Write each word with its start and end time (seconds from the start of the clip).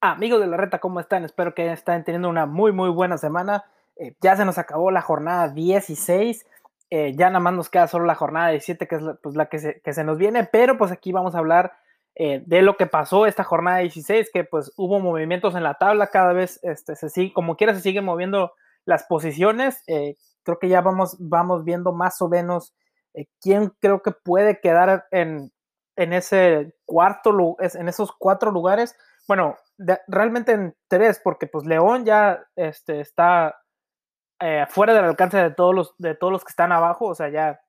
Amigos 0.00 0.38
de 0.40 0.46
la 0.46 0.56
reta, 0.56 0.78
¿cómo 0.78 1.00
están? 1.00 1.24
Espero 1.24 1.54
que 1.54 1.72
estén 1.72 2.04
teniendo 2.04 2.28
una 2.28 2.46
muy, 2.46 2.70
muy 2.70 2.88
buena 2.88 3.18
semana. 3.18 3.64
Eh, 3.96 4.14
ya 4.20 4.36
se 4.36 4.44
nos 4.44 4.56
acabó 4.56 4.92
la 4.92 5.02
jornada 5.02 5.48
16. 5.48 6.46
Eh, 6.90 7.14
ya 7.16 7.30
nada 7.30 7.40
más 7.40 7.52
nos 7.54 7.68
queda 7.68 7.88
solo 7.88 8.04
la 8.04 8.14
jornada 8.14 8.50
17, 8.50 8.86
que 8.86 8.94
es 8.94 9.02
la, 9.02 9.14
pues, 9.14 9.34
la 9.34 9.46
que, 9.46 9.58
se, 9.58 9.80
que, 9.80 9.92
se, 9.92 10.04
nos 10.04 10.16
viene. 10.16 10.44
Pero 10.44 10.78
pues 10.78 10.92
aquí 10.92 11.10
vamos 11.10 11.34
a 11.34 11.38
hablar 11.38 11.72
eh, 12.14 12.44
de 12.46 12.62
lo 12.62 12.76
que 12.76 12.86
pasó 12.86 13.26
esta 13.26 13.42
jornada 13.42 13.78
16, 13.78 14.30
que 14.32 14.44
pues 14.44 14.72
hubo 14.76 15.00
movimientos 15.00 15.56
en 15.56 15.64
la 15.64 15.74
tabla. 15.74 16.06
Cada 16.06 16.32
vez, 16.32 16.60
este, 16.62 16.94
se 16.94 17.08
sigue, 17.08 17.32
como 17.32 17.56
quiera, 17.56 17.74
se 17.74 17.80
siguen 17.80 18.04
moviendo 18.04 18.52
las 18.84 19.02
posiciones. 19.02 19.82
creo 20.44 20.58
que 20.60 20.68
ya 20.68 20.80
vamos, 20.80 21.16
vamos 21.18 21.64
viendo 21.64 21.92
más 21.92 22.22
o 22.22 22.28
menos 22.28 22.72
quién 23.40 23.72
creo 23.80 24.00
que 24.00 24.12
puede 24.12 24.60
quedar 24.60 25.08
en, 25.10 25.50
en 25.96 26.12
ese 26.12 26.72
cuarto, 26.84 27.56
en 27.58 27.88
esos 27.88 28.12
cuatro 28.12 28.52
lugares. 28.52 28.94
Bueno, 29.28 29.56
realmente 30.08 30.52
en 30.52 30.74
tres, 30.88 31.20
porque 31.22 31.46
pues 31.46 31.66
León 31.66 32.06
ya 32.06 32.42
este, 32.56 33.00
está 33.00 33.60
eh, 34.40 34.64
fuera 34.70 34.94
del 34.94 35.04
alcance 35.04 35.36
de 35.36 35.50
todos 35.50 35.74
los, 35.74 35.94
de 35.98 36.14
todos 36.14 36.32
los 36.32 36.44
que 36.44 36.50
están 36.50 36.72
abajo, 36.72 37.06
o 37.06 37.14
sea, 37.14 37.28
ya, 37.28 37.60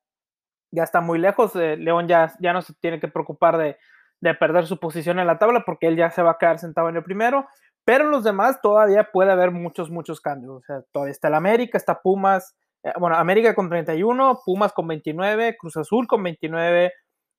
ya 0.72 0.84
está 0.84 1.02
muy 1.02 1.20
lejos. 1.20 1.55
Eh, 1.58 1.76
León 1.76 2.08
ya, 2.08 2.34
ya 2.40 2.54
no 2.54 2.62
se 2.62 2.73
tiene 2.76 2.99
que 2.99 3.09
preocupar 3.09 3.58
de, 3.58 3.77
de, 4.22 4.34
perder 4.35 4.68
su 4.68 4.80
posición 4.80 5.20
en 5.20 5.27
la 5.27 5.38
tabla 5.38 5.63
porque 5.66 5.88
él 5.88 5.98
ya 5.98 6.09
se 6.12 6.23
va 6.23 6.32
a 6.32 6.38
quedar 6.38 6.59
sentado 6.59 6.88
en 6.88 6.95
el 6.95 7.04
primero. 7.04 7.48
Pero 7.84 8.05
los 8.05 8.23
demás 8.23 8.62
todavía 8.62 9.10
puede 9.12 9.32
haber 9.32 9.52
muchos, 9.52 9.90
muchos 9.90 10.21
cambios. 10.21 10.57
O 10.57 10.62
sea, 10.62 10.82
todavía 10.93 11.12
está 11.12 11.27
el 11.27 11.35
América, 11.35 11.77
está 11.77 12.02
Pumas, 12.02 12.55
eh, 12.84 12.93
bueno, 12.98 13.18
América 13.18 13.54
con 13.54 13.70
31, 13.70 14.41
Pumas 14.46 14.71
con 14.71 14.87
29, 14.87 15.57
Cruz 15.57 15.76
Azul 15.76 16.07
con 16.07 16.24
29, 16.24 16.93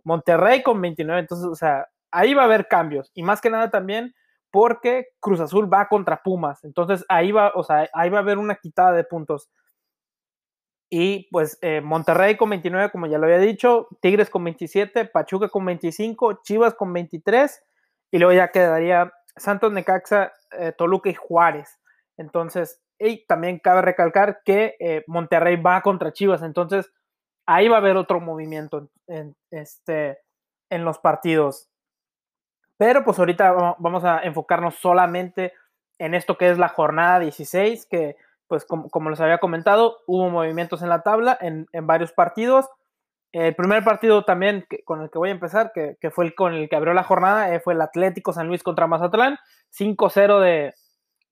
Monterrey 0.05 0.63
con 0.63 0.81
29. 0.81 1.21
Entonces, 1.21 1.47
o 1.47 1.55
sea, 1.55 1.89
ahí 2.11 2.35
va 2.35 2.43
a 2.43 2.47
haber 2.47 2.69
cambios. 2.69 3.11
Y 3.15 3.23
más 3.23 3.41
que 3.41 3.51
nada 3.51 3.71
también 3.71 4.15
porque 4.51 5.09
Cruz 5.21 5.41
Azul 5.41 5.73
va 5.73 5.89
contra 5.89 6.23
Pumas. 6.23 6.65
Entonces 6.65 7.05
ahí 7.09 7.33
va, 7.33 7.53
o 7.55 7.63
sea, 7.63 7.89
ahí 7.93 8.11
va 8.11 8.19
a 8.19 8.23
haber 8.23 8.39
una 8.39 8.57
quitada 8.57 8.93
de 8.93 9.05
puntos. 9.05 9.51
Y 10.93 11.29
pues 11.31 11.57
eh, 11.63 11.81
Monterrey 11.81 12.37
con 12.37 12.51
29, 12.51 12.91
como 12.91 13.07
ya 13.07 13.19
lo 13.19 13.27
había 13.27 13.39
dicho, 13.39 13.87
Tigres 14.01 14.29
con 14.29 14.43
27, 14.43 15.05
Pachuca 15.07 15.49
con 15.49 15.65
25, 15.65 16.41
Chivas 16.43 16.75
con 16.75 16.93
23, 16.93 17.63
y 18.11 18.19
luego 18.19 18.33
ya 18.33 18.49
quedaría 18.49 19.13
Santos, 19.37 19.73
Necaxa, 19.73 20.33
eh, 20.59 20.73
Toluca 20.77 21.09
y 21.09 21.15
Juárez. 21.15 21.79
Entonces, 22.17 22.83
y 22.99 23.25
también 23.27 23.61
cabe 23.61 23.83
recalcar 23.83 24.41
que 24.45 24.75
eh, 24.81 25.05
Monterrey 25.07 25.57
va 25.57 25.81
contra 25.81 26.13
Chivas, 26.13 26.43
entonces 26.43 26.91
ahí 27.47 27.69
va 27.69 27.77
a 27.77 27.81
haber 27.81 27.97
otro 27.97 28.21
movimiento 28.21 28.91
en, 29.07 29.37
este, 29.53 30.19
en 30.71 30.85
los 30.85 30.99
partidos. 30.99 31.70
Pero 32.81 33.05
pues 33.05 33.19
ahorita 33.19 33.77
vamos 33.79 34.05
a 34.05 34.21
enfocarnos 34.21 34.77
solamente 34.77 35.53
en 35.99 36.15
esto 36.15 36.39
que 36.39 36.49
es 36.49 36.57
la 36.57 36.71
jornada 36.71 37.21
16, 37.21 37.85
que 37.85 38.17
pues 38.47 38.65
como, 38.65 39.11
les 39.11 39.21
había 39.21 39.37
comentado, 39.37 39.99
hubo 40.07 40.31
movimientos 40.31 40.81
en 40.81 40.89
la 40.89 41.03
tabla 41.03 41.37
en, 41.43 41.67
varios 41.83 42.13
partidos. 42.13 42.71
El 43.33 43.55
primer 43.55 43.85
partido 43.85 44.25
también 44.25 44.67
con 44.87 45.03
el 45.03 45.11
que 45.11 45.19
voy 45.19 45.29
a 45.29 45.33
empezar, 45.33 45.73
que, 45.75 46.11
fue 46.11 46.25
el 46.25 46.35
con 46.35 46.55
el 46.55 46.71
que 46.71 46.77
abrió 46.77 46.95
la 46.95 47.03
jornada, 47.03 47.55
eh, 47.55 47.61
fue 47.61 47.75
el 47.75 47.83
Atlético 47.83 48.33
San 48.33 48.49
Luis 48.49 48.63
contra 48.63 48.87
Mazatlán, 48.87 49.37
5-0 49.79 50.41
de, 50.41 50.73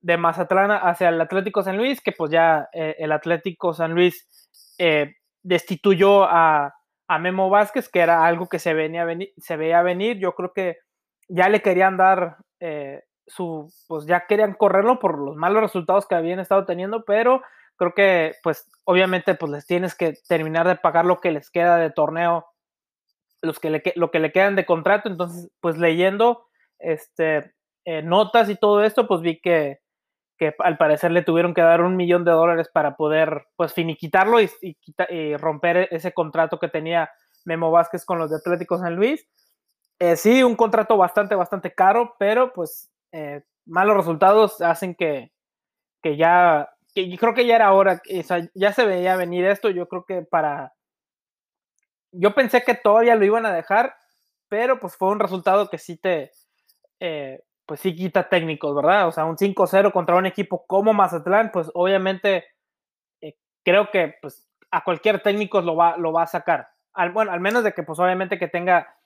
de, 0.02 0.16
Mazatlán 0.18 0.70
hacia 0.70 1.08
el 1.08 1.18
Atlético 1.18 1.62
San 1.62 1.78
Luis, 1.78 2.02
que 2.02 2.12
pues 2.12 2.30
ya 2.30 2.68
eh, 2.74 2.94
el 2.98 3.10
Atlético 3.10 3.72
San 3.72 3.94
Luis 3.94 4.28
eh, 4.76 5.14
destituyó 5.42 6.24
a, 6.24 6.74
a, 7.08 7.18
Memo 7.18 7.48
Vázquez, 7.48 7.88
que 7.88 8.00
era 8.00 8.26
algo 8.26 8.50
que 8.50 8.58
se, 8.58 8.74
venía 8.74 9.06
se 9.38 9.56
veía 9.56 9.80
venir. 9.80 10.18
Yo 10.18 10.34
creo 10.34 10.52
que 10.52 10.76
ya 11.28 11.48
le 11.48 11.62
querían 11.62 11.96
dar 11.96 12.38
eh, 12.60 13.04
su, 13.26 13.72
pues 13.86 14.06
ya 14.06 14.26
querían 14.26 14.54
correrlo 14.54 14.98
por 14.98 15.18
los 15.18 15.36
malos 15.36 15.62
resultados 15.62 16.06
que 16.06 16.14
habían 16.14 16.40
estado 16.40 16.64
teniendo, 16.64 17.04
pero 17.04 17.42
creo 17.76 17.94
que 17.94 18.34
pues 18.42 18.68
obviamente 18.84 19.34
pues 19.34 19.52
les 19.52 19.66
tienes 19.66 19.94
que 19.94 20.14
terminar 20.28 20.66
de 20.66 20.76
pagar 20.76 21.04
lo 21.04 21.20
que 21.20 21.30
les 21.30 21.50
queda 21.50 21.76
de 21.76 21.90
torneo, 21.90 22.46
los 23.42 23.60
que 23.60 23.70
le, 23.70 23.82
lo 23.94 24.10
que 24.10 24.18
le 24.18 24.32
quedan 24.32 24.56
de 24.56 24.66
contrato, 24.66 25.08
entonces 25.08 25.50
pues 25.60 25.78
leyendo 25.78 26.46
este, 26.78 27.54
eh, 27.84 28.02
notas 28.02 28.48
y 28.48 28.56
todo 28.56 28.82
esto, 28.82 29.06
pues 29.06 29.20
vi 29.20 29.40
que, 29.40 29.78
que 30.38 30.54
al 30.58 30.78
parecer 30.78 31.12
le 31.12 31.22
tuvieron 31.22 31.54
que 31.54 31.62
dar 31.62 31.82
un 31.82 31.96
millón 31.96 32.24
de 32.24 32.32
dólares 32.32 32.68
para 32.72 32.96
poder 32.96 33.46
pues 33.56 33.72
finiquitarlo 33.72 34.40
y, 34.40 34.50
y 35.10 35.36
romper 35.36 35.88
ese 35.90 36.12
contrato 36.12 36.58
que 36.58 36.68
tenía 36.68 37.10
Memo 37.44 37.70
Vázquez 37.70 38.04
con 38.04 38.18
los 38.18 38.30
de 38.30 38.36
Atlético 38.36 38.78
San 38.78 38.96
Luis. 38.96 39.26
Eh, 40.00 40.16
sí, 40.16 40.42
un 40.42 40.54
contrato 40.54 40.96
bastante, 40.96 41.34
bastante 41.34 41.74
caro, 41.74 42.14
pero 42.18 42.52
pues 42.52 42.90
eh, 43.12 43.42
malos 43.66 43.96
resultados 43.96 44.60
hacen 44.60 44.94
que, 44.94 45.32
que 46.02 46.16
ya, 46.16 46.70
creo 46.94 47.34
que 47.34 47.46
ya 47.46 47.56
era 47.56 47.72
hora, 47.72 48.00
o 48.18 48.22
sea, 48.22 48.48
ya 48.54 48.72
se 48.72 48.86
veía 48.86 49.16
venir 49.16 49.44
esto, 49.46 49.70
yo 49.70 49.88
creo 49.88 50.04
que 50.04 50.22
para, 50.22 50.74
yo 52.12 52.34
pensé 52.34 52.62
que 52.62 52.74
todavía 52.74 53.16
lo 53.16 53.24
iban 53.24 53.46
a 53.46 53.52
dejar, 53.52 53.96
pero 54.48 54.78
pues 54.78 54.96
fue 54.96 55.08
un 55.08 55.20
resultado 55.20 55.68
que 55.68 55.78
sí 55.78 55.96
te, 55.96 56.30
eh, 57.00 57.42
pues 57.66 57.80
sí 57.80 57.94
quita 57.94 58.28
técnicos, 58.28 58.74
¿verdad? 58.74 59.08
O 59.08 59.12
sea, 59.12 59.24
un 59.24 59.36
5-0 59.36 59.92
contra 59.92 60.16
un 60.16 60.26
equipo 60.26 60.64
como 60.66 60.92
Mazatlán, 60.94 61.50
pues 61.52 61.70
obviamente 61.74 62.44
creo 63.68 63.90
que 63.90 64.14
pues 64.22 64.48
a 64.70 64.82
cualquier 64.82 65.22
técnico 65.22 65.60
lo 65.60 65.76
va, 65.76 65.98
lo 65.98 66.10
va 66.10 66.22
a 66.22 66.26
sacar. 66.26 66.68
Al, 66.94 67.12
bueno, 67.12 67.32
al 67.32 67.40
menos 67.40 67.64
de 67.64 67.72
que 67.74 67.82
pues 67.82 67.98
obviamente 67.98 68.38
que 68.38 68.48
tenga 68.48 68.97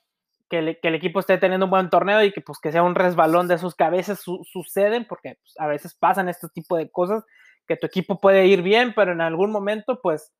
que, 0.53 0.87
el 0.87 0.95
equipo 0.95 1.19
esté 1.19 1.37
teniendo 1.39 1.65
un 1.65 1.71
buen 1.71 1.89
torneo 1.89 2.23
y 2.23 2.31
que 2.31 2.41
pues 2.41 2.59
que 2.59 2.71
sea 2.71 2.83
un 2.83 2.93
resbalón 2.93 3.47
de 3.47 3.57
sus 3.57 3.73
cabezas 3.73 4.19
suceden, 4.21 5.05
porque 5.07 5.37
pues, 5.41 5.53
a 5.57 5.67
veces 5.67 5.95
pasan 5.95 6.29
este 6.29 6.47
tipo 6.49 6.77
de 6.77 6.91
cosas, 6.91 7.23
que 7.67 7.75
tu 7.75 7.87
equipo 7.87 8.19
puede 8.19 8.45
ir 8.45 8.61
bien, 8.61 8.93
pero 8.95 9.13
en 9.13 9.21
algún 9.21 9.51
momento 9.51 9.99
pues 10.01 10.31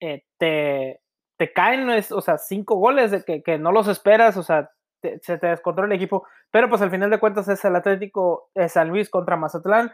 eh, 0.00 0.24
te, 0.38 1.00
te 1.36 1.52
caen, 1.52 1.88
o 1.88 2.20
sea, 2.20 2.38
cinco 2.38 2.76
goles 2.76 3.10
de 3.10 3.24
que, 3.24 3.42
que 3.42 3.58
no 3.58 3.72
los 3.72 3.88
esperas, 3.88 4.36
o 4.36 4.42
sea, 4.42 4.70
se 5.02 5.38
te 5.38 5.46
descontrola 5.48 5.92
el 5.92 6.00
equipo, 6.00 6.26
pero 6.50 6.68
pues 6.68 6.80
al 6.82 6.90
final 6.90 7.10
de 7.10 7.18
cuentas 7.18 7.48
es 7.48 7.64
el 7.64 7.74
Atlético 7.74 8.50
de 8.54 8.68
San 8.68 8.88
Luis 8.88 9.10
contra 9.10 9.36
Mazatlán, 9.36 9.92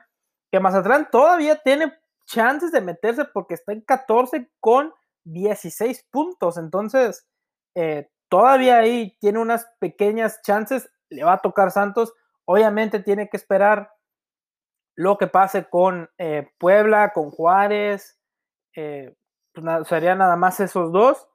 que 0.51 0.61
Mazatlán 0.61 1.09
todavía 1.11 1.57
tiene 1.63 1.95
chances 2.27 2.73
de 2.73 2.81
meterse 2.83 3.25
porque 3.25 3.55
está 3.55 3.73
en 3.73 3.81
14 3.81 4.51
con 4.61 4.93
16 5.25 6.09
puntos, 6.11 6.59
entonces 6.59 7.27
eh, 7.75 8.11
todavía 8.33 8.79
ahí 8.79 9.15
tiene 9.21 9.39
unas 9.41 9.67
pequeñas 9.79 10.41
chances, 10.41 10.91
le 11.11 11.23
va 11.23 11.35
a 11.35 11.43
tocar 11.43 11.71
Santos, 11.71 12.15
obviamente 12.47 13.01
tiene 13.01 13.29
que 13.29 13.37
esperar 13.37 13.93
lo 14.97 15.19
que 15.19 15.27
pase 15.27 15.69
con 15.69 16.09
eh, 16.17 16.51
Puebla, 16.57 17.13
con 17.13 17.31
Juárez, 17.31 18.19
eh, 18.75 19.15
pues 19.53 19.87
sería 19.87 20.15
nada 20.15 20.37
más 20.37 20.61
esos 20.61 20.91
dos, 20.93 21.29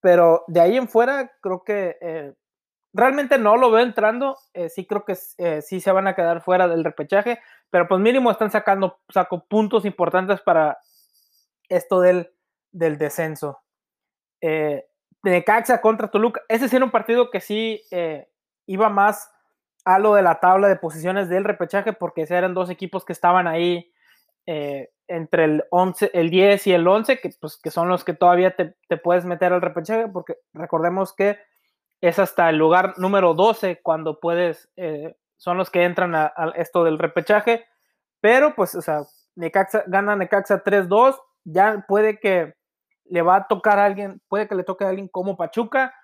pero 0.00 0.44
de 0.46 0.60
ahí 0.60 0.76
en 0.76 0.86
fuera 0.86 1.32
creo 1.40 1.64
que 1.64 1.98
eh, 2.00 2.32
realmente 2.92 3.38
no 3.38 3.56
lo 3.56 3.72
veo 3.72 3.82
entrando, 3.82 4.38
sí 4.68 4.86
creo 4.86 5.04
que 5.04 5.16
sí 5.16 5.80
se 5.80 5.90
van 5.90 6.06
a 6.06 6.14
quedar 6.14 6.42
fuera 6.42 6.68
del 6.68 6.84
repechaje, 6.84 7.40
pero 7.70 7.88
pues 7.88 8.00
mínimo 8.00 8.30
están 8.30 8.52
sacando 8.52 9.00
saco 9.12 9.44
puntos 9.48 9.84
importantes 9.84 10.40
para 10.42 10.78
esto 11.68 12.00
del, 12.00 12.32
del 12.70 12.98
descenso. 12.98 13.58
Necaxa 15.30 15.80
contra 15.80 16.08
Toluca. 16.08 16.40
Ese 16.48 16.68
sí 16.68 16.76
era 16.76 16.84
un 16.84 16.90
partido 16.90 17.30
que 17.30 17.40
sí 17.40 17.82
eh, 17.90 18.28
iba 18.66 18.88
más 18.88 19.30
a 19.84 19.98
lo 19.98 20.14
de 20.14 20.22
la 20.22 20.40
tabla 20.40 20.68
de 20.68 20.76
posiciones 20.76 21.28
del 21.28 21.44
repechaje, 21.44 21.92
porque 21.92 22.26
eran 22.28 22.54
dos 22.54 22.70
equipos 22.70 23.04
que 23.04 23.12
estaban 23.12 23.46
ahí 23.46 23.92
eh, 24.46 24.90
entre 25.06 25.44
el, 25.44 25.64
11, 25.70 26.10
el 26.12 26.30
10 26.30 26.66
y 26.66 26.72
el 26.72 26.86
11, 26.86 27.20
que, 27.20 27.30
pues, 27.40 27.56
que 27.62 27.70
son 27.70 27.88
los 27.88 28.02
que 28.02 28.12
todavía 28.12 28.56
te, 28.56 28.96
puedes 28.96 29.24
meter 29.24 29.52
al 29.52 29.62
repechaje, 29.62 30.08
porque 30.08 30.38
recordemos 30.52 31.14
que 31.14 31.38
es 32.00 32.18
hasta 32.18 32.50
el 32.50 32.56
lugar 32.56 32.94
número 32.98 33.34
12 33.34 33.80
cuando 33.80 34.18
puedes, 34.18 34.68
eh, 34.76 35.16
son 35.36 35.56
los 35.56 35.70
que 35.70 35.84
entran 35.84 36.16
a, 36.16 36.32
esto 36.56 36.82
del 36.82 36.98
repechaje, 36.98 37.64
pero 38.20 38.56
pues, 38.56 38.74
o 38.74 38.82
sea, 38.82 39.02
Necaxa, 39.36 39.84
gana 39.86 40.16
Necaxa 40.16 40.64
3-2, 40.64 41.16
ya 41.44 41.84
puede 41.86 42.18
que 42.18 42.55
le 43.10 43.22
va 43.22 43.36
a 43.36 43.46
tocar 43.46 43.78
a 43.78 43.84
alguien, 43.84 44.20
puede 44.28 44.48
que 44.48 44.54
le 44.54 44.64
toque 44.64 44.84
a 44.84 44.88
alguien 44.88 45.08
como 45.08 45.36
Pachuca, 45.36 45.94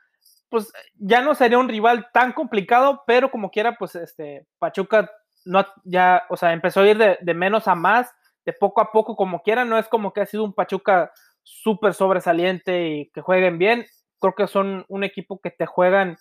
pues 0.49 0.72
ya 0.96 1.22
no 1.22 1.34
sería 1.34 1.58
un 1.58 1.69
rival 1.69 2.08
tan 2.12 2.32
complicado, 2.32 3.02
pero 3.06 3.31
como 3.31 3.50
quiera, 3.50 3.76
pues 3.78 3.94
este, 3.94 4.46
Pachuca 4.58 5.10
no, 5.44 5.66
ya, 5.84 6.25
o 6.28 6.37
sea, 6.37 6.52
empezó 6.52 6.81
a 6.81 6.88
ir 6.88 6.99
de, 6.99 7.34
menos 7.34 7.69
a 7.69 7.75
más, 7.75 8.14
de 8.44 8.52
poco 8.52 8.81
a 8.81 8.93
poco, 8.93 9.16
como 9.16 9.43
quiera, 9.43 9.64
no 9.64 9.78
es 9.78 9.88
como 9.88 10.12
que 10.12 10.20
ha 10.20 10.26
sido 10.26 10.44
un 10.44 10.52
Pachuca 10.52 11.10
súper 11.43 11.94
sobresaliente 11.94 12.88
y 12.88 13.10
que 13.10 13.20
jueguen 13.20 13.58
bien, 13.58 13.87
creo 14.20 14.34
que 14.34 14.46
son 14.46 14.84
un 14.88 15.04
equipo 15.04 15.40
que 15.40 15.50
te 15.50 15.66
juegan, 15.66 16.19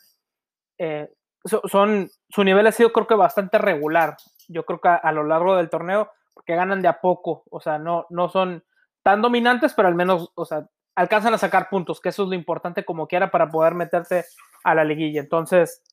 eh, 0.77 1.09
son, 1.43 2.09
su 2.29 2.43
nivel 2.43 2.67
ha 2.67 2.71
sido 2.71 2.91
creo 2.91 3.07
que 3.07 3.15
bastante 3.15 3.57
regular, 3.57 4.15
yo 4.47 4.65
creo 4.65 4.79
que 4.79 4.87
a, 4.87 4.95
a, 4.95 5.11
lo 5.11 5.23
largo 5.23 5.57
del 5.57 5.69
torneo, 5.69 6.09
porque 6.33 6.55
ganan 6.55 6.81
de 6.81 6.87
a 6.87 7.01
poco, 7.01 7.43
o 7.51 7.59
sea, 7.59 7.77
no, 7.77 8.05
no 8.09 8.29
son 8.29 8.63
tan 9.03 9.21
dominantes, 9.21 9.73
pero 9.73 9.87
al 9.87 9.95
menos, 9.95 10.31
o 10.35 10.45
sea, 10.45 10.67
alcanzan 10.95 11.33
a 11.33 11.37
sacar 11.37 11.69
puntos, 11.69 12.01
que 12.01 12.09
eso 12.09 12.23
es 12.23 12.29
lo 12.29 12.35
importante 12.35 12.85
como 12.85 13.07
quiera 13.07 13.31
para 13.31 13.49
poder 13.49 13.73
meterte 13.73 14.25
a 14.63 14.75
la 14.75 14.83
liguilla. 14.83 15.21
Entonces, 15.21 15.83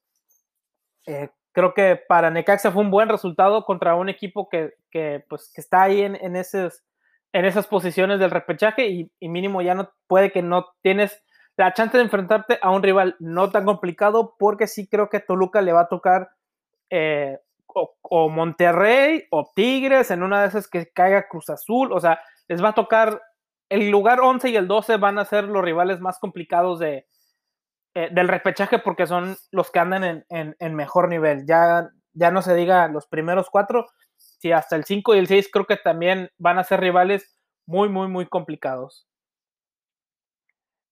eh, 1.07 1.31
creo 1.53 1.75
que 1.75 1.97
para 1.97 2.31
Necaxa 2.31 2.71
fue 2.71 2.83
un 2.83 2.91
buen 2.91 3.09
resultado 3.09 3.65
contra 3.65 3.95
un 3.95 4.09
equipo 4.09 4.49
que, 4.49 4.75
que 4.91 5.25
pues, 5.29 5.51
que 5.55 5.61
está 5.61 5.83
ahí 5.83 6.03
en, 6.03 6.17
en, 6.17 6.37
esos, 6.37 6.85
en 7.33 7.45
esas 7.45 7.67
posiciones 7.67 8.19
del 8.19 8.31
repechaje 8.31 8.89
y, 8.89 9.11
mínimo 9.21 9.63
ya 9.63 9.75
no 9.75 9.91
puede 10.07 10.31
que 10.33 10.43
no 10.43 10.67
tienes 10.83 11.23
la 11.57 11.73
chance 11.75 11.97
de 11.97 12.05
enfrentarte 12.05 12.59
a 12.63 12.71
un 12.71 12.83
rival 12.83 13.17
no 13.19 13.51
tan 13.51 13.65
complicado 13.65 14.37
porque 14.39 14.67
sí 14.67 14.87
creo 14.87 15.09
que 15.09 15.21
Toluca 15.21 15.61
le 15.61 15.73
va 15.73 15.83
a 15.83 15.89
tocar 15.89 16.31
eh, 16.91 17.39
o, 17.67 18.29
Monterrey 18.29 19.25
o 19.31 19.51
Tigres 19.55 20.11
en 20.11 20.23
una 20.23 20.43
de 20.43 20.49
esas 20.49 20.69
que 20.69 20.89
caiga 20.91 21.29
Cruz 21.29 21.51
Azul, 21.51 21.93
o 21.93 22.01
sea, 22.01 22.21
les 22.49 22.63
va 22.63 22.71
a 22.71 22.75
tocar 22.75 23.23
el 23.69 23.91
lugar 23.91 24.21
11 24.21 24.49
y 24.51 24.57
el 24.57 24.67
12 24.67 24.97
van 24.97 25.19
a 25.19 25.25
ser 25.25 25.45
los 25.45 25.63
rivales 25.63 26.01
más 26.01 26.19
complicados 26.19 26.81
eh, 26.83 27.07
del 27.95 28.29
repechaje 28.29 28.79
porque 28.79 29.07
son 29.07 29.37
los 29.51 29.71
que 29.71 29.79
andan 29.79 30.25
en, 30.29 30.75
mejor 30.75 31.09
nivel. 31.09 31.47
Ya, 31.47 31.91
ya 32.13 32.31
no 32.31 32.43
se 32.43 32.55
diga 32.55 32.89
los 32.89 33.07
primeros 33.07 33.51
cuatro, 33.51 33.87
si 34.17 34.53
hasta 34.53 34.77
el 34.77 34.85
5 34.85 35.15
y 35.15 35.19
el 35.19 35.27
6 35.27 35.51
creo 35.53 35.67
que 35.67 35.77
también 35.77 36.31
van 36.39 36.59
a 36.59 36.65
ser 36.65 36.81
rivales 36.81 37.37
muy, 37.67 37.89
muy, 37.89 38.09
muy 38.09 38.27
complicados. 38.27 39.07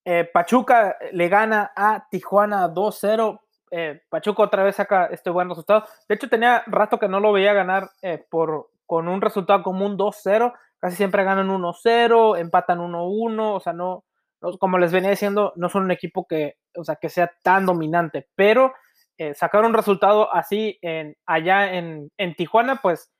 Eh, 0.04 0.28
Pachuca 0.32 0.96
le 1.12 1.28
gana 1.28 1.72
a 1.74 2.06
Tijuana 2.10 2.68
2-0. 2.68 3.40
Eh, 3.72 4.02
Pachuca 4.08 4.44
otra 4.44 4.62
vez 4.62 4.76
saca 4.76 5.06
este 5.06 5.30
buen 5.30 5.48
resultado. 5.48 5.84
De 6.08 6.14
hecho, 6.14 6.28
tenía 6.28 6.62
rato 6.66 6.98
que 6.98 7.08
no 7.08 7.18
lo 7.18 7.32
veía 7.32 7.52
ganar 7.52 7.90
eh, 8.02 8.26
con 8.30 9.08
un 9.08 9.20
resultado 9.20 9.62
como 9.62 9.84
un 9.84 9.98
2-0 9.98 10.52
casi 10.80 10.96
siempre 10.96 11.24
ganan 11.24 11.48
1-0, 11.48 12.38
empatan 12.38 12.80
1-1, 12.80 13.54
o 13.54 13.60
sea, 13.60 13.72
no, 13.72 14.04
como 14.58 14.78
les 14.78 14.92
venía 14.92 15.10
diciendo, 15.10 15.52
no 15.56 15.68
son 15.68 15.84
un 15.84 15.90
equipo 15.90 16.26
que, 16.26 16.56
o 16.76 16.84
sea, 16.84 16.96
que 16.96 17.08
sea 17.08 17.32
tan 17.42 17.66
dominante, 17.66 18.28
pero 18.34 18.74
eh, 19.18 19.34
sacar 19.34 19.64
un 19.64 19.74
resultado 19.74 20.32
así 20.34 20.78
en, 20.82 21.16
allá 21.26 21.74
en, 21.74 22.10
en, 22.18 22.34
Tijuana, 22.34 22.76
pues 22.82 23.10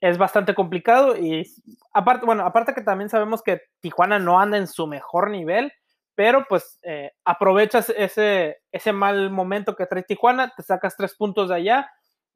es 0.00 0.16
bastante 0.16 0.54
complicado 0.54 1.16
y 1.16 1.44
aparte, 1.92 2.24
bueno, 2.24 2.46
aparte 2.46 2.72
que 2.72 2.82
también 2.82 3.10
sabemos 3.10 3.42
que 3.42 3.60
Tijuana 3.80 4.18
no 4.18 4.40
anda 4.40 4.56
en 4.56 4.66
su 4.66 4.86
mejor 4.86 5.30
nivel, 5.30 5.72
pero 6.14 6.46
pues 6.48 6.78
eh, 6.82 7.12
aprovechas 7.24 7.92
ese, 7.96 8.58
ese 8.72 8.92
mal 8.92 9.30
momento 9.30 9.74
que 9.74 9.86
trae 9.86 10.02
Tijuana, 10.02 10.52
te 10.56 10.62
sacas 10.62 10.96
tres 10.96 11.16
puntos 11.16 11.48
de 11.48 11.56
allá, 11.56 11.90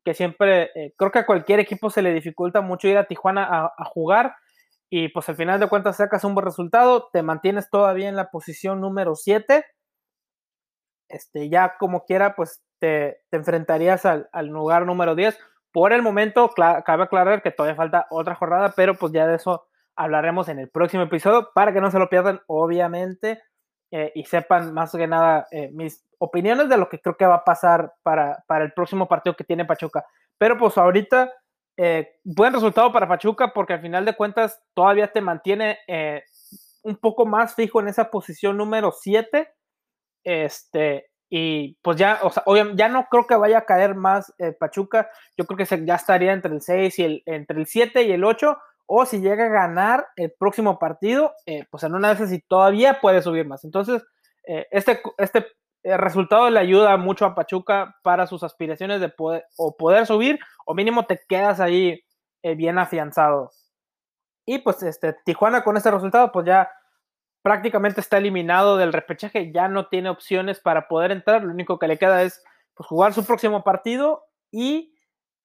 que 0.04 0.12
siempre, 0.12 0.70
eh, 0.74 0.92
creo 0.96 1.10
que 1.10 1.20
a 1.20 1.26
cualquier 1.26 1.60
equipo 1.60 1.88
se 1.88 2.02
le 2.02 2.12
dificulta 2.12 2.60
mucho 2.60 2.88
ir 2.88 2.98
a 2.98 3.04
Tijuana 3.04 3.70
a 3.76 3.84
jugar, 3.84 4.34
y 4.96 5.08
pues 5.08 5.28
al 5.28 5.34
final 5.34 5.58
de 5.58 5.68
cuentas 5.68 5.96
sacas 5.96 6.22
un 6.22 6.36
buen 6.36 6.46
resultado, 6.46 7.08
te 7.12 7.24
mantienes 7.24 7.68
todavía 7.68 8.08
en 8.08 8.14
la 8.14 8.30
posición 8.30 8.80
número 8.80 9.16
7. 9.16 9.66
Este, 11.08 11.48
ya 11.48 11.76
como 11.78 12.04
quiera, 12.04 12.36
pues 12.36 12.62
te, 12.78 13.24
te 13.28 13.36
enfrentarías 13.36 14.06
al, 14.06 14.28
al, 14.30 14.46
lugar 14.46 14.86
número 14.86 15.16
10. 15.16 15.36
Por 15.72 15.92
el 15.92 16.02
momento, 16.02 16.52
cabe 16.54 17.02
aclarar 17.02 17.42
que 17.42 17.50
todavía 17.50 17.74
falta 17.74 18.06
otra 18.08 18.36
jornada, 18.36 18.72
pero 18.76 18.94
pues 18.94 19.12
ya 19.12 19.26
de 19.26 19.34
eso 19.34 19.66
hablaremos 19.96 20.48
en 20.48 20.60
el 20.60 20.70
próximo 20.70 21.02
episodio 21.02 21.50
para 21.52 21.72
que 21.72 21.80
no 21.80 21.90
se 21.90 21.98
lo 21.98 22.08
pierdan, 22.08 22.42
obviamente, 22.46 23.42
eh, 23.90 24.12
y 24.14 24.24
sepan 24.26 24.72
más 24.74 24.92
que 24.92 25.08
nada 25.08 25.48
eh, 25.50 25.70
mis 25.72 26.04
opiniones 26.18 26.68
de 26.68 26.76
lo 26.76 26.88
que 26.88 27.00
creo 27.00 27.16
que 27.16 27.26
va 27.26 27.34
a 27.34 27.44
pasar 27.44 27.94
para, 28.04 28.44
para 28.46 28.64
el 28.64 28.72
próximo 28.72 29.08
partido 29.08 29.34
que 29.34 29.42
tiene 29.42 29.64
Pachuca. 29.64 30.06
Pero 30.38 30.56
pues 30.56 30.78
ahorita 30.78 31.32
eh, 31.76 32.20
buen 32.22 32.52
resultado 32.52 32.92
para 32.92 33.08
Pachuca 33.08 33.52
porque 33.52 33.72
al 33.72 33.80
final 33.80 34.04
de 34.04 34.14
cuentas 34.14 34.62
todavía 34.74 35.08
te 35.12 35.20
mantiene 35.20 35.78
eh, 35.88 36.22
un 36.82 36.96
poco 36.96 37.26
más 37.26 37.54
fijo 37.54 37.80
en 37.80 37.88
esa 37.88 38.10
posición 38.10 38.56
número 38.56 38.92
7. 38.92 39.52
Este, 40.22 41.10
y 41.28 41.74
pues 41.82 41.96
ya, 41.96 42.20
o 42.22 42.30
sea, 42.30 42.44
ya 42.74 42.88
no 42.88 43.08
creo 43.10 43.26
que 43.26 43.34
vaya 43.34 43.58
a 43.58 43.64
caer 43.64 43.94
más 43.94 44.32
eh, 44.38 44.52
Pachuca. 44.52 45.10
Yo 45.36 45.46
creo 45.46 45.58
que 45.58 45.84
ya 45.84 45.96
estaría 45.96 46.32
entre 46.32 46.52
el 46.52 46.62
6 46.62 46.98
y 46.98 47.02
el, 47.02 47.22
entre 47.26 47.58
el 47.58 47.66
7 47.66 48.02
y 48.04 48.12
el 48.12 48.24
8. 48.24 48.56
O 48.86 49.06
si 49.06 49.20
llega 49.20 49.46
a 49.46 49.48
ganar 49.48 50.06
el 50.16 50.32
próximo 50.38 50.78
partido, 50.78 51.32
pues 51.70 51.82
en 51.84 51.94
una 51.94 52.08
de 52.08 52.14
esas 52.14 52.28
sí 52.28 52.44
todavía 52.46 53.00
puede 53.00 53.22
subir 53.22 53.46
más. 53.46 53.64
Entonces, 53.64 54.02
este, 54.70 55.00
este 55.16 55.46
el 55.84 55.98
resultado 55.98 56.48
le 56.48 56.58
ayuda 56.58 56.96
mucho 56.96 57.26
a 57.26 57.34
Pachuca 57.34 57.96
para 58.02 58.26
sus 58.26 58.42
aspiraciones 58.42 59.00
de 59.00 59.10
poder 59.10 59.44
o 59.58 59.76
poder 59.76 60.06
subir 60.06 60.38
o 60.64 60.74
mínimo 60.74 61.04
te 61.04 61.20
quedas 61.28 61.60
ahí 61.60 62.02
eh, 62.42 62.54
bien 62.54 62.78
afianzado. 62.78 63.50
Y 64.46 64.58
pues 64.58 64.82
este 64.82 65.14
Tijuana 65.24 65.62
con 65.62 65.76
este 65.76 65.90
resultado 65.90 66.32
pues 66.32 66.46
ya 66.46 66.70
prácticamente 67.42 68.00
está 68.00 68.16
eliminado 68.16 68.78
del 68.78 68.94
repechaje, 68.94 69.52
ya 69.52 69.68
no 69.68 69.88
tiene 69.88 70.08
opciones 70.08 70.58
para 70.58 70.88
poder 70.88 71.10
entrar, 71.10 71.44
lo 71.44 71.52
único 71.52 71.78
que 71.78 71.88
le 71.88 71.98
queda 71.98 72.22
es 72.22 72.42
pues, 72.74 72.86
jugar 72.88 73.12
su 73.12 73.26
próximo 73.26 73.62
partido 73.62 74.24
y 74.50 74.94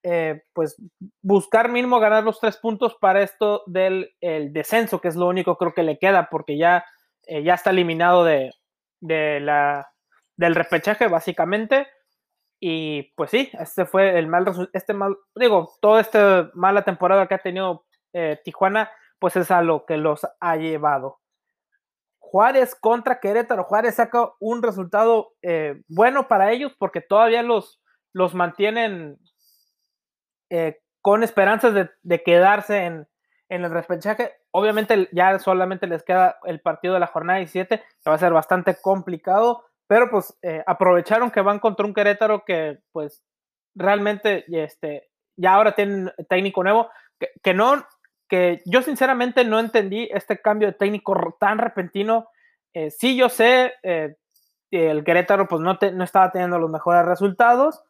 eh, 0.02 0.44
pues 0.54 0.76
buscar 1.20 1.70
mínimo 1.70 2.00
ganar 2.00 2.24
los 2.24 2.40
tres 2.40 2.56
puntos 2.56 2.96
para 2.98 3.20
esto 3.20 3.62
del 3.66 4.14
el 4.22 4.54
descenso, 4.54 5.02
que 5.02 5.08
es 5.08 5.16
lo 5.16 5.26
único 5.26 5.58
creo 5.58 5.74
que 5.74 5.82
le 5.82 5.98
queda, 5.98 6.28
porque 6.30 6.56
ya, 6.56 6.86
eh, 7.26 7.42
ya 7.42 7.52
está 7.52 7.68
eliminado 7.68 8.24
de, 8.24 8.50
de 9.00 9.40
la 9.40 9.90
del 10.40 10.54
repechaje, 10.54 11.06
básicamente. 11.06 11.86
Y 12.58 13.12
pues 13.14 13.30
sí, 13.30 13.50
este 13.60 13.84
fue 13.84 14.18
el 14.18 14.26
mal 14.26 14.46
este 14.72 14.94
mal, 14.94 15.16
digo, 15.34 15.74
toda 15.80 16.00
esta 16.00 16.50
mala 16.54 16.82
temporada 16.82 17.26
que 17.26 17.34
ha 17.34 17.38
tenido 17.38 17.84
eh, 18.14 18.40
Tijuana, 18.42 18.90
pues 19.18 19.36
es 19.36 19.50
a 19.50 19.60
lo 19.60 19.84
que 19.84 19.98
los 19.98 20.26
ha 20.40 20.56
llevado. 20.56 21.20
Juárez 22.18 22.74
contra 22.74 23.20
Querétaro. 23.20 23.64
Juárez 23.64 23.96
saca 23.96 24.30
un 24.40 24.62
resultado 24.62 25.34
eh, 25.42 25.82
bueno 25.88 26.26
para 26.26 26.52
ellos 26.52 26.72
porque 26.78 27.02
todavía 27.02 27.42
los, 27.42 27.82
los 28.12 28.34
mantienen 28.34 29.18
eh, 30.48 30.80
con 31.02 31.22
esperanzas 31.22 31.74
de, 31.74 31.90
de 32.02 32.22
quedarse 32.22 32.84
en, 32.84 33.08
en, 33.50 33.64
el 33.64 33.70
repechaje. 33.70 34.36
Obviamente 34.52 35.08
ya 35.12 35.38
solamente 35.38 35.86
les 35.86 36.02
queda 36.02 36.38
el 36.44 36.60
partido 36.60 36.94
de 36.94 37.00
la 37.00 37.08
jornada 37.08 37.40
17, 37.40 37.78
que 37.78 38.10
va 38.10 38.14
a 38.14 38.18
ser 38.18 38.32
bastante 38.32 38.76
complicado 38.80 39.64
pero 39.90 40.08
pues 40.08 40.38
eh, 40.42 40.62
aprovecharon 40.68 41.32
que 41.32 41.40
van 41.40 41.58
contra 41.58 41.84
un 41.84 41.92
Querétaro 41.92 42.44
que 42.44 42.78
pues 42.92 43.24
realmente 43.74 44.44
este, 44.46 45.10
ya 45.34 45.54
ahora 45.54 45.74
tienen 45.74 46.12
técnico 46.28 46.62
nuevo, 46.62 46.88
que, 47.42 47.54
no, 47.54 47.84
que 48.28 48.62
yo 48.66 48.82
sinceramente 48.82 49.44
no 49.44 49.58
entendí 49.58 50.08
este 50.12 50.40
cambio 50.40 50.68
de 50.68 50.74
técnico 50.74 51.36
tan 51.40 51.58
repentino. 51.58 52.28
Eh, 52.72 52.92
sí, 52.92 53.16
yo 53.16 53.28
sé, 53.28 53.72
eh, 53.82 54.14
el 54.70 55.02
Querétaro 55.02 55.48
pues 55.48 55.60
no, 55.60 55.76
te, 55.76 55.90
no 55.90 56.04
estaba 56.04 56.30
teniendo 56.30 56.60
los 56.60 56.70
mejores 56.70 57.04
resultados, 57.04 57.82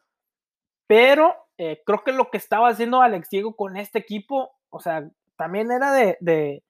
pero 0.87 1.37
creo 1.59 2.03
que 2.03 2.13
lo 2.13 2.31
que 2.31 2.39
estaba 2.39 2.71
haciendo 2.71 3.03
Alex 3.03 3.29
Diego 3.29 3.55
con 3.55 3.77
este 3.77 3.99
equipo, 3.99 4.53
o 4.71 4.81
sea, 4.81 5.07
también 5.37 5.71
era 5.71 5.93
de, 5.93 6.17
de 6.21 6.65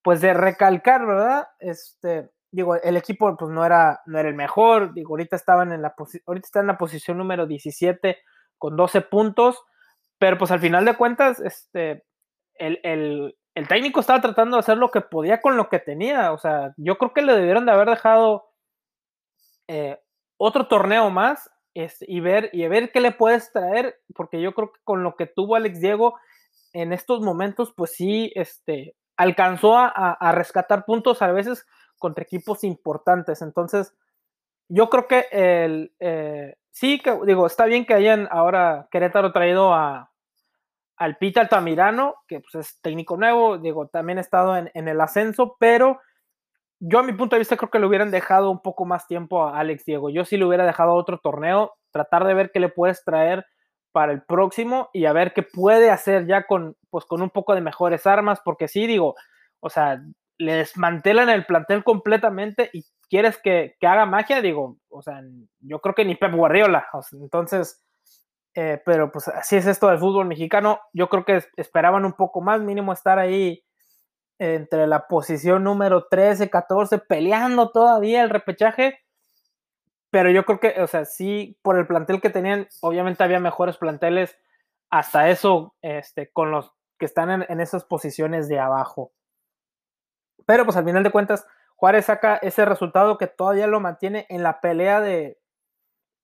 pues 0.00 0.22
de 0.22 0.32
recalcar, 0.32 1.04
¿verdad? 1.04 1.48
Este, 1.58 2.30
digo, 2.52 2.76
el 2.76 2.96
equipo 2.96 3.34
pues 3.36 3.50
no 3.50 3.64
era, 3.64 4.02
no 4.06 4.18
era 4.18 4.28
el 4.28 4.34
mejor, 4.34 4.92
digo, 4.92 5.14
ahorita 5.14 5.36
estaban 5.36 5.72
en 5.72 5.82
la 5.82 5.94
ahorita 6.26 6.46
está 6.46 6.60
en 6.60 6.66
la 6.66 6.78
posición 6.78 7.16
número 7.18 7.46
17 7.46 8.18
con 8.58 8.76
12 8.76 9.00
puntos, 9.00 9.64
pero 10.18 10.38
pues 10.38 10.50
al 10.50 10.60
final 10.60 10.84
de 10.84 10.94
cuentas, 10.94 11.40
este, 11.40 12.04
el, 12.54 12.78
el, 12.84 13.36
el, 13.54 13.68
técnico 13.68 14.00
estaba 14.00 14.20
tratando 14.20 14.56
de 14.56 14.60
hacer 14.60 14.76
lo 14.76 14.90
que 14.90 15.00
podía 15.00 15.40
con 15.40 15.56
lo 15.56 15.68
que 15.68 15.78
tenía, 15.78 16.32
o 16.32 16.38
sea, 16.38 16.74
yo 16.76 16.98
creo 16.98 17.14
que 17.14 17.22
le 17.22 17.34
debieron 17.34 17.64
de 17.64 17.72
haber 17.72 17.88
dejado 17.88 18.44
eh, 19.66 19.98
otro 20.36 20.68
torneo 20.68 21.10
más 21.10 21.50
este, 21.74 22.04
y, 22.06 22.20
ver, 22.20 22.50
y 22.52 22.68
ver 22.68 22.92
qué 22.92 23.00
le 23.00 23.12
puedes 23.12 23.50
traer, 23.50 23.98
porque 24.14 24.42
yo 24.42 24.52
creo 24.52 24.72
que 24.72 24.80
con 24.84 25.02
lo 25.02 25.16
que 25.16 25.26
tuvo 25.26 25.56
Alex 25.56 25.80
Diego 25.80 26.18
en 26.74 26.92
estos 26.92 27.22
momentos, 27.22 27.72
pues 27.74 27.92
sí, 27.92 28.30
este, 28.34 28.94
alcanzó 29.16 29.78
a, 29.78 29.88
a 29.88 30.32
rescatar 30.32 30.84
puntos 30.84 31.22
a 31.22 31.32
veces 31.32 31.66
contra 32.02 32.24
equipos 32.24 32.64
importantes. 32.64 33.40
Entonces, 33.40 33.94
yo 34.68 34.90
creo 34.90 35.06
que 35.06 35.26
el, 35.32 35.94
eh, 36.00 36.56
sí, 36.70 36.98
que 36.98 37.16
digo, 37.24 37.46
está 37.46 37.64
bien 37.64 37.86
que 37.86 37.94
hayan 37.94 38.28
ahora 38.30 38.88
Querétaro 38.90 39.32
traído 39.32 39.72
a, 39.72 40.12
al 40.96 41.16
Pita 41.16 41.40
Altamirano, 41.40 42.16
que 42.28 42.40
pues, 42.40 42.54
es 42.66 42.80
técnico 42.82 43.16
nuevo, 43.16 43.58
digo, 43.58 43.86
también 43.86 44.18
ha 44.18 44.22
estado 44.22 44.56
en, 44.56 44.70
en, 44.74 44.88
el 44.88 45.00
ascenso, 45.00 45.56
pero 45.58 46.00
yo 46.80 46.98
a 46.98 47.02
mi 47.04 47.12
punto 47.12 47.36
de 47.36 47.40
vista 47.40 47.56
creo 47.56 47.70
que 47.70 47.78
le 47.78 47.86
hubieran 47.86 48.10
dejado 48.10 48.50
un 48.50 48.60
poco 48.60 48.84
más 48.84 49.06
tiempo 49.06 49.44
a 49.44 49.58
Alex 49.58 49.84
Diego. 49.84 50.10
Yo 50.10 50.24
sí 50.24 50.36
le 50.36 50.44
hubiera 50.44 50.66
dejado 50.66 50.94
otro 50.94 51.18
torneo, 51.18 51.74
tratar 51.92 52.24
de 52.24 52.34
ver 52.34 52.50
qué 52.50 52.58
le 52.58 52.68
puedes 52.68 53.04
traer 53.04 53.46
para 53.92 54.12
el 54.12 54.22
próximo 54.22 54.90
y 54.92 55.04
a 55.04 55.12
ver 55.12 55.32
qué 55.32 55.42
puede 55.42 55.90
hacer 55.90 56.26
ya 56.26 56.44
con, 56.44 56.76
pues, 56.90 57.04
con 57.04 57.22
un 57.22 57.30
poco 57.30 57.54
de 57.54 57.60
mejores 57.60 58.06
armas, 58.06 58.40
porque 58.44 58.66
sí, 58.66 58.86
digo, 58.86 59.14
o 59.60 59.70
sea, 59.70 60.02
le 60.42 60.54
desmantelan 60.54 61.30
el 61.30 61.46
plantel 61.46 61.84
completamente 61.84 62.70
y 62.72 62.84
quieres 63.08 63.38
que, 63.38 63.76
que, 63.80 63.86
haga 63.86 64.06
magia, 64.06 64.40
digo, 64.40 64.78
o 64.88 65.02
sea, 65.02 65.22
yo 65.60 65.80
creo 65.80 65.94
que 65.94 66.04
ni 66.04 66.16
Pep 66.16 66.34
Guardiola, 66.34 66.86
entonces, 67.12 67.82
eh, 68.54 68.82
pero 68.84 69.12
pues 69.12 69.28
así 69.28 69.56
es 69.56 69.66
esto 69.66 69.88
del 69.88 69.98
fútbol 69.98 70.26
mexicano, 70.26 70.80
yo 70.92 71.08
creo 71.08 71.24
que 71.24 71.44
esperaban 71.56 72.04
un 72.04 72.14
poco 72.14 72.40
más, 72.40 72.60
mínimo 72.60 72.92
estar 72.92 73.18
ahí 73.18 73.64
entre 74.38 74.86
la 74.86 75.06
posición 75.06 75.62
número 75.62 76.06
13, 76.10 76.50
14, 76.50 76.98
peleando 76.98 77.70
todavía 77.70 78.22
el 78.22 78.30
repechaje, 78.30 78.98
pero 80.10 80.30
yo 80.30 80.44
creo 80.44 80.58
que, 80.58 80.82
o 80.82 80.86
sea, 80.86 81.04
sí, 81.04 81.58
por 81.62 81.78
el 81.78 81.86
plantel 81.86 82.20
que 82.20 82.30
tenían, 82.30 82.66
obviamente 82.80 83.22
había 83.22 83.40
mejores 83.40 83.76
planteles 83.76 84.36
hasta 84.90 85.30
eso, 85.30 85.74
este, 85.80 86.30
con 86.32 86.50
los 86.50 86.72
que 86.98 87.06
están 87.06 87.42
en 87.48 87.60
esas 87.60 87.84
posiciones 87.84 88.48
de 88.48 88.58
abajo. 88.58 89.12
Pero 90.46 90.64
pues 90.64 90.76
al 90.76 90.84
final 90.84 91.02
de 91.02 91.10
cuentas, 91.10 91.46
Juárez 91.76 92.06
saca 92.06 92.36
ese 92.36 92.64
resultado 92.64 93.18
que 93.18 93.26
todavía 93.26 93.66
lo 93.66 93.80
mantiene 93.80 94.26
en 94.28 94.42
la 94.42 94.60
pelea 94.60 95.00
de, 95.00 95.38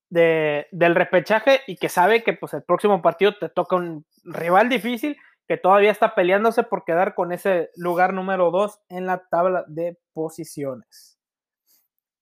de, 0.09 0.67
del 0.71 0.95
repechaje 0.95 1.61
y 1.67 1.77
que 1.77 1.89
sabe 1.89 2.23
que 2.23 2.33
pues 2.33 2.53
el 2.53 2.63
próximo 2.63 3.01
partido 3.01 3.37
te 3.37 3.49
toca 3.49 3.75
un 3.75 4.05
rival 4.23 4.69
difícil 4.69 5.17
que 5.47 5.57
todavía 5.57 5.91
está 5.91 6.13
peleándose 6.13 6.63
por 6.63 6.85
quedar 6.85 7.15
con 7.15 7.31
ese 7.31 7.71
lugar 7.75 8.13
número 8.13 8.51
2 8.51 8.81
en 8.89 9.07
la 9.07 9.27
tabla 9.29 9.65
de 9.67 9.97
posiciones. 10.13 11.19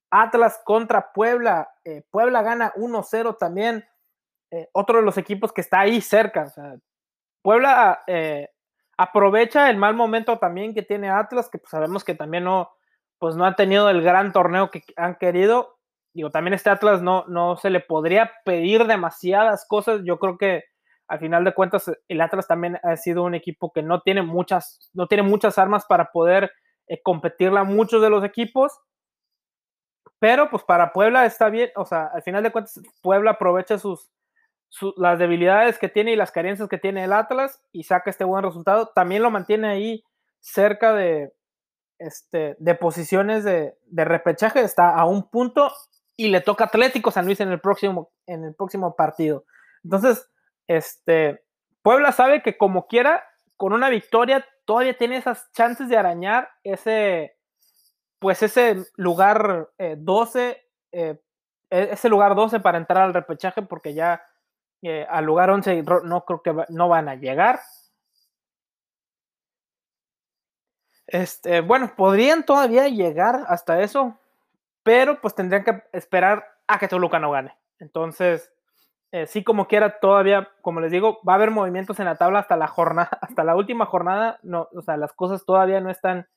Atlas 0.09 0.61
contra 0.63 1.11
Puebla. 1.11 1.69
Eh, 1.83 2.03
Puebla 2.09 2.41
gana 2.41 2.73
1-0 2.75 3.37
también. 3.37 3.85
Eh, 4.49 4.69
otro 4.71 4.99
de 4.99 5.03
los 5.03 5.17
equipos 5.17 5.51
que 5.51 5.59
está 5.59 5.81
ahí 5.81 5.99
cerca. 5.99 6.53
Puebla 7.41 8.03
eh, 8.07 8.49
aprovecha 8.97 9.69
el 9.69 9.77
mal 9.77 9.95
momento 9.95 10.37
también 10.37 10.73
que 10.73 10.81
tiene 10.81 11.09
Atlas, 11.09 11.49
que 11.49 11.57
pues, 11.57 11.69
sabemos 11.69 12.03
que 12.03 12.15
también 12.15 12.43
no, 12.43 12.71
pues 13.19 13.35
no 13.35 13.45
ha 13.45 13.55
tenido 13.55 13.89
el 13.89 14.01
gran 14.01 14.33
torneo 14.33 14.69
que 14.69 14.83
han 14.95 15.15
querido. 15.15 15.77
Digo, 16.13 16.31
también 16.31 16.53
este 16.53 16.69
Atlas 16.69 17.01
no, 17.01 17.25
no 17.27 17.57
se 17.57 17.69
le 17.69 17.79
podría 17.79 18.31
pedir 18.43 18.85
demasiadas 18.87 19.65
cosas. 19.67 20.01
Yo 20.03 20.19
creo 20.19 20.37
que 20.37 20.63
al 21.07 21.19
final 21.19 21.43
de 21.43 21.53
cuentas 21.53 21.91
el 22.07 22.21
Atlas 22.21 22.47
también 22.47 22.79
ha 22.83 22.97
sido 22.97 23.23
un 23.23 23.35
equipo 23.35 23.71
que 23.71 23.83
no 23.83 24.01
tiene 24.01 24.23
muchas, 24.23 24.89
no 24.93 25.07
tiene 25.07 25.23
muchas 25.23 25.57
armas 25.57 25.85
para 25.85 26.11
poder 26.11 26.51
competirla 27.03 27.61
a 27.61 27.65
muchos 27.65 28.01
de 28.01 28.09
los 28.09 28.23
equipos 28.23 28.79
pero 30.19 30.49
pues 30.49 30.63
para 30.63 30.93
Puebla 30.93 31.25
está 31.25 31.49
bien, 31.49 31.69
o 31.75 31.85
sea, 31.85 32.07
al 32.13 32.23
final 32.23 32.43
de 32.43 32.51
cuentas 32.51 32.79
Puebla 33.01 33.31
aprovecha 33.31 33.77
sus, 33.77 34.09
las 34.97 35.19
debilidades 35.19 35.79
que 35.79 35.89
tiene 35.89 36.11
y 36.11 36.15
las 36.15 36.31
carencias 36.31 36.69
que 36.69 36.77
tiene 36.77 37.03
el 37.03 37.13
Atlas 37.13 37.61
y 37.71 37.83
saca 37.83 38.09
este 38.09 38.23
buen 38.23 38.43
resultado. 38.43 38.91
También 38.93 39.23
lo 39.23 39.31
mantiene 39.31 39.67
ahí 39.67 40.03
cerca 40.39 40.93
de, 40.93 41.33
este, 41.99 42.55
de 42.59 42.75
posiciones 42.75 43.43
de, 43.43 43.75
de 43.85 44.05
repechaje, 44.05 44.61
está 44.61 44.95
a 44.95 45.05
un 45.05 45.29
punto 45.29 45.71
y 46.15 46.29
le 46.29 46.41
toca 46.41 46.65
Atlético 46.65 47.11
San 47.11 47.25
Luis 47.25 47.39
en 47.39 47.49
el 47.49 47.59
próximo, 47.59 48.11
en 48.25 48.43
el 48.43 48.55
próximo 48.55 48.95
partido. 48.95 49.45
Entonces, 49.83 50.29
este, 50.67 51.43
Puebla 51.81 52.11
sabe 52.11 52.41
que 52.41 52.57
como 52.57 52.87
quiera, 52.87 53.23
con 53.55 53.73
una 53.73 53.89
victoria, 53.89 54.45
todavía 54.65 54.97
tiene 54.97 55.17
esas 55.17 55.51
chances 55.53 55.89
de 55.89 55.97
arañar 55.97 56.49
ese, 56.63 57.37
pues 58.19 58.43
ese 58.43 58.83
lugar 58.95 59.69
12, 59.97 60.49
eh, 60.49 60.57
eh, 60.91 61.19
e-, 61.69 61.89
ese 61.91 62.09
lugar 62.09 62.35
12 62.35 62.59
para 62.59 62.77
entrar 62.77 63.03
al 63.03 63.13
repechaje, 63.13 63.61
porque 63.61 63.93
ya 63.93 64.21
eh, 64.81 65.05
al 65.09 65.25
lugar 65.25 65.49
11 65.49 65.83
no 66.03 66.25
creo 66.25 66.41
que 66.41 66.55
no 66.69 66.89
van 66.89 67.09
a 67.09 67.15
llegar. 67.15 67.59
Este, 71.07 71.61
bueno, 71.61 71.93
podrían 71.95 72.43
todavía 72.43 72.87
llegar 72.89 73.45
hasta 73.47 73.81
eso, 73.81 74.19
pero 74.83 75.21
pues 75.21 75.35
tendrían 75.35 75.63
que 75.63 75.83
esperar 75.93 76.45
a 76.67 76.79
que 76.79 76.87
Toluca 76.87 77.19
no 77.19 77.31
gane. 77.31 77.57
Entonces, 77.79 78.51
sí 79.27 79.43
como 79.43 79.67
quiera, 79.67 79.99
todavía, 79.99 80.49
como 80.61 80.81
les 80.81 80.91
digo, 80.91 81.19
va 81.27 81.33
a 81.33 81.35
haber 81.35 81.49
movimientos 81.51 81.99
en 81.99 82.05
la 82.05 82.15
tabla 82.15 82.39
hasta 82.39 82.57
la 82.57 82.67
jornada, 82.67 83.09
hasta 83.21 83.43
la 83.43 83.55
última 83.55 83.85
jornada, 83.85 84.39
no, 84.43 84.67
o 84.73 84.81
sea, 84.81 84.97
las 84.97 85.13
cosas 85.13 85.45
todavía 85.45 85.79
no 85.79 85.89
están 85.89 86.27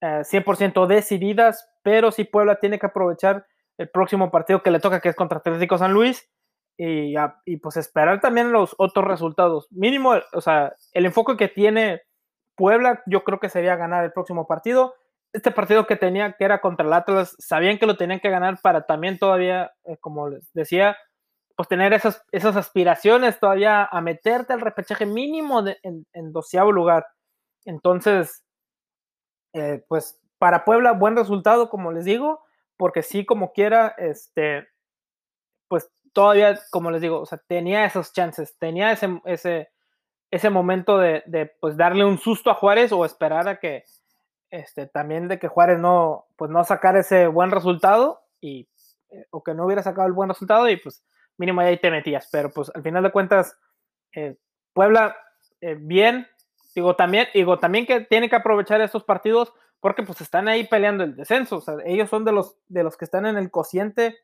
100% 0.00 0.84
eh, 0.84 0.94
decididas, 0.94 1.68
pero 1.82 2.10
si 2.10 2.24
Puebla 2.24 2.56
tiene 2.56 2.78
que 2.78 2.86
aprovechar 2.86 3.46
el 3.78 3.88
próximo 3.90 4.30
partido 4.30 4.62
que 4.62 4.70
le 4.70 4.80
toca, 4.80 5.00
que 5.00 5.10
es 5.10 5.16
contra 5.16 5.38
Atlético 5.38 5.78
San 5.78 5.92
Luis, 5.92 6.28
y, 6.82 7.56
pues 7.58 7.76
esperar 7.76 8.20
también 8.20 8.52
los 8.52 8.74
otros 8.78 9.04
resultados. 9.06 9.68
Mínimo, 9.70 10.14
o 10.32 10.40
sea, 10.40 10.74
el 10.92 11.04
enfoque 11.06 11.36
que 11.36 11.48
tiene 11.48 12.02
Puebla, 12.56 13.02
yo 13.06 13.22
creo 13.22 13.38
que 13.38 13.50
sería 13.50 13.76
ganar 13.76 14.04
el 14.04 14.12
próximo 14.12 14.46
partido. 14.46 14.94
Este 15.32 15.50
partido 15.50 15.86
que 15.86 15.96
tenía, 15.96 16.32
que 16.32 16.44
era 16.44 16.60
contra 16.60 16.86
el 16.86 16.92
Atlas, 16.92 17.36
sabían 17.38 17.78
que 17.78 17.86
lo 17.86 17.96
tenían 17.96 18.20
que 18.20 18.30
ganar 18.30 18.58
para 18.62 18.86
también 18.86 19.18
todavía, 19.18 19.72
eh, 19.84 19.98
como 19.98 20.28
les 20.30 20.50
decía, 20.54 20.96
pues 21.54 21.68
tener 21.68 21.92
esas, 21.92 22.24
esas 22.32 22.56
aspiraciones 22.56 23.38
todavía 23.38 23.84
a 23.84 24.00
meterte 24.00 24.54
al 24.54 24.62
repechaje 24.62 25.04
mínimo 25.04 25.62
en, 25.82 26.06
en 26.12 26.32
doceavo 26.32 26.72
lugar. 26.72 27.06
Entonces, 27.66 28.42
eh, 29.52 29.84
pues 29.86 30.18
para 30.38 30.64
Puebla, 30.64 30.92
buen 30.92 31.16
resultado, 31.16 31.68
como 31.68 31.92
les 31.92 32.06
digo, 32.06 32.40
porque 32.78 33.02
sí, 33.02 33.26
como 33.26 33.52
quiera, 33.52 33.94
este, 33.98 34.66
pues 35.68 35.90
todavía, 36.12 36.58
como 36.70 36.90
les 36.90 37.00
digo, 37.00 37.20
o 37.20 37.26
sea, 37.26 37.38
tenía 37.46 37.84
esos 37.84 38.12
chances, 38.12 38.56
tenía 38.58 38.92
ese, 38.92 39.20
ese, 39.24 39.70
ese 40.30 40.50
momento 40.50 40.98
de, 40.98 41.22
de, 41.26 41.46
pues 41.60 41.76
darle 41.76 42.04
un 42.04 42.18
susto 42.18 42.50
a 42.50 42.54
Juárez 42.54 42.92
o 42.92 43.04
esperar 43.04 43.48
a 43.48 43.58
que, 43.58 43.84
este, 44.50 44.86
también 44.86 45.28
de 45.28 45.38
que 45.38 45.48
Juárez 45.48 45.78
no, 45.78 46.26
pues 46.36 46.50
no 46.50 46.64
sacara 46.64 47.00
ese 47.00 47.26
buen 47.26 47.50
resultado 47.50 48.20
y, 48.40 48.68
eh, 49.10 49.26
o 49.30 49.42
que 49.42 49.54
no 49.54 49.66
hubiera 49.66 49.82
sacado 49.82 50.06
el 50.06 50.12
buen 50.12 50.28
resultado 50.28 50.68
y 50.68 50.76
pues 50.76 51.04
mínimo 51.36 51.60
ahí 51.60 51.78
te 51.78 51.90
metías, 51.90 52.28
pero 52.30 52.50
pues 52.50 52.70
al 52.74 52.82
final 52.82 53.02
de 53.02 53.12
cuentas, 53.12 53.56
eh, 54.14 54.36
Puebla, 54.72 55.16
bien, 55.78 56.26
Digo 56.74 56.94
también, 56.94 57.26
digo 57.34 57.58
también 57.58 57.86
que 57.86 58.00
tiene 58.00 58.28
que 58.28 58.36
aprovechar 58.36 58.80
estos 58.80 59.04
partidos 59.04 59.52
porque 59.80 60.02
pues 60.02 60.20
están 60.20 60.48
ahí 60.48 60.66
peleando 60.66 61.04
el 61.04 61.16
descenso. 61.16 61.62
Ellos 61.84 62.08
son 62.08 62.24
de 62.24 62.32
los, 62.32 62.56
de 62.68 62.82
los 62.82 62.96
que 62.96 63.04
están 63.04 63.26
en 63.26 63.36
el 63.36 63.50
cociente 63.50 64.18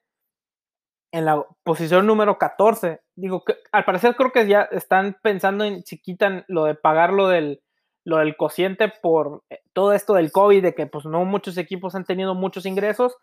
en 1.12 1.25
la 1.25 1.44
posición 1.62 2.06
número 2.06 2.38
14. 2.38 3.00
Digo, 3.14 3.44
que, 3.44 3.56
al 3.72 3.84
parecer 3.84 4.16
creo 4.16 4.32
que 4.32 4.46
ya 4.46 4.62
están 4.62 5.16
pensando 5.22 5.64
en 5.64 5.84
si 5.84 5.98
quitan 5.98 6.44
lo 6.48 6.64
de 6.64 6.75
pagar 6.75 7.12
lo 7.12 7.28
del, 7.28 7.62
lo 8.04 8.18
del 8.18 8.36
cociente 8.36 8.92
por 9.02 9.42
eh, 9.50 9.60
todo 9.72 9.92
esto 9.92 10.14
del 10.14 10.32
COVID, 10.32 10.62
de 10.62 10.75
que 10.75 10.86
pues 10.86 11.04
no 11.04 11.25
muchos 11.25 11.56
equipos 11.58 11.94
han 11.94 12.04
tenido 12.04 12.34
muchos 12.34 12.66
ingresos, 12.66 13.16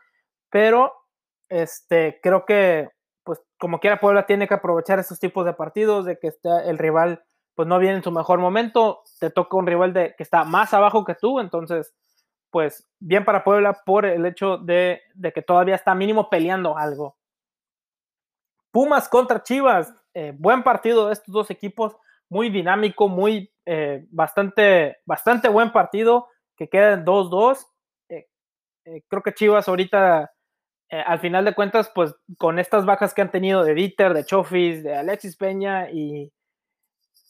pero 0.49 0.93
este, 1.49 2.19
creo 2.21 2.45
que 2.45 2.89
pues 3.23 3.41
como 3.57 3.79
quiera 3.79 3.99
Puebla 3.99 4.25
tiene 4.25 4.47
que 4.47 4.53
aprovechar 4.53 4.99
estos 4.99 5.19
tipos 5.19 5.45
de 5.45 5.53
partidos, 5.53 6.05
de 6.05 6.19
que 6.19 6.27
está 6.27 6.63
el 6.65 6.77
rival 6.77 7.23
pues 7.55 7.67
no 7.67 7.79
viene 7.79 7.97
en 7.97 8.03
su 8.03 8.11
mejor 8.11 8.39
momento, 8.39 9.01
te 9.19 9.29
toca 9.29 9.57
un 9.57 9.67
rival 9.67 9.93
de, 9.93 10.15
que 10.17 10.23
está 10.23 10.43
más 10.43 10.73
abajo 10.73 11.05
que 11.05 11.15
tú, 11.15 11.39
entonces, 11.39 11.93
pues 12.49 12.87
bien 12.99 13.25
para 13.25 13.43
Puebla 13.43 13.81
por 13.85 14.05
el 14.05 14.25
hecho 14.25 14.57
de, 14.57 15.01
que 15.33 15.41
todavía 15.41 15.75
está 15.75 15.93
mínimo 15.95 16.29
peleando 16.29 16.77
algo. 16.77 17.15
Pumas 18.73 19.07
contra 19.07 19.43
Chivas, 19.43 19.93
eh, 20.15 20.33
buen 20.35 20.63
partido 20.63 21.05
de 21.05 21.13
estos 21.13 21.31
dos 21.31 21.51
equipos, 21.51 21.95
muy 22.27 22.49
dinámico, 22.49 23.07
muy 23.07 23.53
eh, 23.67 24.07
bastante, 24.09 24.97
bastante 25.05 25.47
buen 25.47 25.71
partido, 25.71 26.27
que 26.57 26.67
queda 26.69 26.93
en 26.93 27.05
2-2. 27.05 27.67
Eh, 28.09 28.25
creo 29.07 29.21
que 29.21 29.35
Chivas 29.35 29.67
ahorita, 29.67 30.33
al 30.89 31.19
final 31.19 31.45
de 31.45 31.53
cuentas, 31.53 31.91
pues 31.93 32.15
con 32.39 32.57
estas 32.57 32.83
bajas 32.83 33.13
que 33.13 33.21
han 33.21 33.29
tenido 33.29 33.63
de 33.63 33.75
Dieter, 33.75 34.15
de 34.15 34.25
Chofis, 34.25 34.83
de 34.83 34.95
Alexis 34.95 35.37
Peña 35.37 35.91
y 35.91 36.31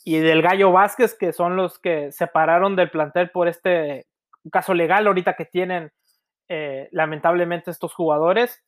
y 0.05 0.19
del 0.19 0.41
Gallo 0.41 0.71
Vázquez, 0.71 1.15
que 1.17 1.31
son 1.31 1.55
los 1.55 1.79
que 1.79 2.11
separaron 2.11 2.75
del 2.75 2.89
plantel 2.89 3.29
por 3.31 3.47
este 3.47 4.07
caso 4.51 4.73
legal 4.73 5.07
ahorita 5.07 5.35
que 5.35 5.45
tienen 5.45 5.91
lamentablemente 6.91 7.71
estos 7.71 7.93
jugadores. 7.93 8.61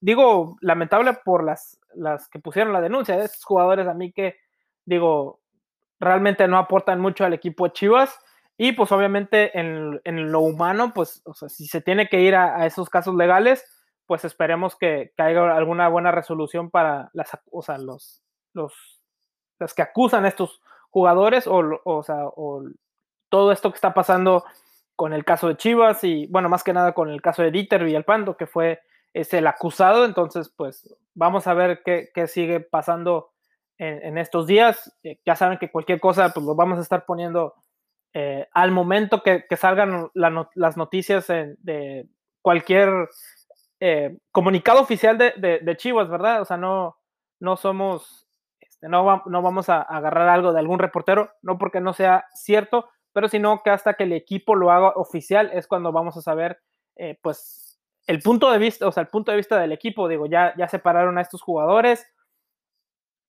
Digo 0.00 0.56
lamentable 0.60 1.12
por 1.24 1.44
las, 1.44 1.78
las 1.94 2.28
que 2.28 2.38
pusieron 2.38 2.72
la 2.72 2.80
denuncia, 2.80 3.16
de 3.16 3.24
estos 3.24 3.44
jugadores 3.44 3.86
a 3.86 3.94
mí 3.94 4.12
que 4.12 4.36
digo 4.84 5.40
realmente 5.98 6.46
no 6.48 6.58
aportan 6.58 7.00
mucho 7.00 7.24
al 7.24 7.32
equipo 7.32 7.66
de 7.66 7.72
Chivas 7.72 8.18
y 8.58 8.72
pues 8.72 8.90
obviamente 8.92 9.58
en, 9.58 10.00
en 10.04 10.32
lo 10.32 10.40
humano, 10.40 10.92
pues 10.94 11.22
o 11.24 11.34
sea, 11.34 11.48
si 11.48 11.66
se 11.66 11.80
tiene 11.80 12.08
que 12.08 12.20
ir 12.20 12.34
a, 12.34 12.64
esos 12.66 12.88
casos 12.88 13.14
legales, 13.14 13.64
pues 14.06 14.24
esperemos 14.24 14.76
que, 14.76 15.12
que, 15.16 15.22
haya 15.22 15.54
alguna 15.54 15.88
buena 15.88 16.10
resolución 16.10 16.70
para 16.70 17.10
las, 17.12 17.36
o 17.50 17.62
sea, 17.62 17.76
los, 17.78 18.22
los 18.54 18.72
las 19.58 19.74
que 19.74 19.82
acusan 19.82 20.24
a 20.24 20.28
estos 20.28 20.60
jugadores 20.90 21.46
o, 21.46 21.80
o, 21.84 22.02
sea, 22.02 22.26
o 22.26 22.62
todo 23.28 23.52
esto 23.52 23.70
que 23.70 23.76
está 23.76 23.94
pasando 23.94 24.44
con 24.94 25.12
el 25.12 25.24
caso 25.24 25.48
de 25.48 25.56
Chivas 25.56 26.04
y, 26.04 26.26
bueno, 26.28 26.48
más 26.48 26.64
que 26.64 26.72
nada 26.72 26.92
con 26.92 27.10
el 27.10 27.20
caso 27.20 27.42
de 27.42 27.50
Dieter 27.50 27.84
Villalpando, 27.84 28.36
que 28.36 28.46
fue 28.46 28.80
es 29.16 29.32
el 29.32 29.46
acusado. 29.46 30.04
Entonces, 30.04 30.52
pues 30.54 30.94
vamos 31.14 31.46
a 31.46 31.54
ver 31.54 31.82
qué, 31.84 32.10
qué 32.14 32.26
sigue 32.26 32.60
pasando 32.60 33.32
en, 33.78 34.02
en 34.04 34.18
estos 34.18 34.46
días. 34.46 34.94
Eh, 35.02 35.18
ya 35.24 35.34
saben 35.36 35.58
que 35.58 35.70
cualquier 35.70 36.00
cosa, 36.00 36.32
pues 36.34 36.44
lo 36.44 36.54
vamos 36.54 36.78
a 36.78 36.82
estar 36.82 37.06
poniendo 37.06 37.54
eh, 38.12 38.46
al 38.52 38.72
momento 38.72 39.22
que, 39.22 39.44
salgan 39.56 40.10
las 40.14 40.76
noticias 40.76 41.26
de 41.28 42.08
cualquier 42.42 43.08
eh, 43.80 44.18
comunicado 44.32 44.80
oficial 44.80 45.16
de, 45.16 45.32
de, 45.36 45.60
de, 45.60 45.76
Chivas, 45.76 46.08
¿verdad? 46.08 46.42
O 46.42 46.44
sea, 46.44 46.58
no, 46.58 46.98
no 47.40 47.56
somos 47.56 48.26
este, 48.60 48.88
no, 48.88 49.04
vamos 49.04 49.68
a 49.70 49.80
agarrar 49.80 50.28
algo 50.28 50.52
de 50.52 50.60
algún 50.60 50.78
reportero, 50.78 51.30
no 51.40 51.56
porque 51.56 51.80
no 51.80 51.94
sea 51.94 52.26
cierto, 52.34 52.88
pero 53.12 53.28
sino 53.28 53.62
que 53.62 53.70
hasta 53.70 53.94
que 53.94 54.04
el 54.04 54.12
equipo 54.12 54.54
lo 54.54 54.70
haga 54.70 54.90
oficial 54.96 55.50
es 55.54 55.66
cuando 55.66 55.92
vamos 55.92 56.16
a 56.18 56.22
saber, 56.22 56.60
pues, 57.22 57.65
el 58.06 58.20
punto 58.20 58.50
de 58.50 58.58
vista, 58.58 58.86
o 58.86 58.92
sea, 58.92 59.02
el 59.02 59.08
punto 59.08 59.30
de 59.32 59.36
vista 59.36 59.58
del 59.58 59.72
equipo, 59.72 60.08
digo, 60.08 60.26
ya, 60.26 60.54
ya 60.56 60.68
separaron 60.68 61.18
a 61.18 61.22
estos 61.22 61.42
jugadores. 61.42 62.06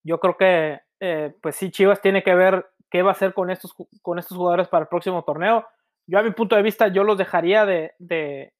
Yo 0.04 0.20
creo 0.20 0.36
que, 0.36 0.80
eh, 1.00 1.34
pues 1.42 1.56
sí, 1.56 1.70
Chivas 1.70 2.00
tiene 2.00 2.22
que 2.22 2.34
ver 2.34 2.66
qué 2.90 3.02
va 3.02 3.10
a 3.10 3.12
hacer 3.12 3.34
con 3.34 3.50
estos, 3.50 3.74
con 4.02 4.18
estos 4.18 4.36
jugadores 4.36 4.68
para 4.68 4.82
el 4.82 4.88
próximo 4.88 5.24
torneo. 5.24 5.66
Yo 6.06 6.18
a 6.18 6.22
mi 6.22 6.30
punto 6.30 6.56
de 6.56 6.62
vista, 6.62 6.88
yo 6.88 7.04
los 7.04 7.18
dejaría 7.18 7.66
de, 7.66 7.92
de 7.98 8.54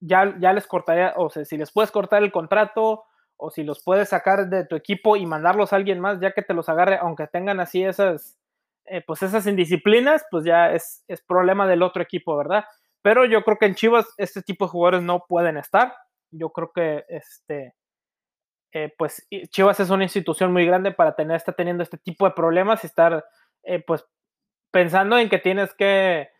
ya, 0.00 0.34
ya 0.38 0.52
les 0.52 0.66
cortaría, 0.66 1.14
o 1.16 1.30
sea, 1.30 1.44
si 1.44 1.56
les 1.56 1.72
puedes 1.72 1.90
cortar 1.90 2.22
el 2.22 2.32
contrato 2.32 3.04
o 3.36 3.50
si 3.50 3.62
los 3.64 3.82
puedes 3.82 4.08
sacar 4.08 4.48
de 4.48 4.64
tu 4.66 4.76
equipo 4.76 5.16
y 5.16 5.26
mandarlos 5.26 5.72
a 5.72 5.76
alguien 5.76 6.00
más, 6.00 6.20
ya 6.20 6.32
que 6.32 6.42
te 6.42 6.54
los 6.54 6.68
agarre, 6.68 6.98
aunque 7.00 7.26
tengan 7.26 7.60
así 7.60 7.84
esas, 7.84 8.38
eh, 8.86 9.02
pues 9.06 9.22
esas 9.22 9.46
indisciplinas, 9.46 10.24
pues 10.30 10.44
ya 10.44 10.72
es, 10.72 11.04
es 11.08 11.22
problema 11.22 11.66
del 11.66 11.82
otro 11.82 12.02
equipo, 12.02 12.36
¿verdad? 12.36 12.64
Pero 13.04 13.26
yo 13.26 13.44
creo 13.44 13.58
que 13.58 13.66
en 13.66 13.74
Chivas 13.74 14.06
este 14.16 14.40
tipo 14.40 14.64
de 14.64 14.70
jugadores 14.70 15.02
no 15.02 15.26
pueden 15.28 15.58
estar. 15.58 15.94
Yo 16.30 16.48
creo 16.48 16.72
que 16.74 17.04
este, 17.08 17.74
eh, 18.72 18.94
pues 18.96 19.28
Chivas 19.50 19.78
es 19.78 19.90
una 19.90 20.04
institución 20.04 20.54
muy 20.54 20.64
grande 20.64 20.90
para 20.90 21.14
tener, 21.14 21.36
estar 21.36 21.54
teniendo 21.54 21.82
este 21.82 21.98
tipo 21.98 22.24
de 22.24 22.30
problemas 22.30 22.82
y 22.82 22.86
estar 22.86 23.22
eh, 23.62 23.84
pues 23.86 24.06
pensando 24.70 25.18
en 25.18 25.28
que 25.28 25.38
tienes 25.38 25.74
que 25.74 26.30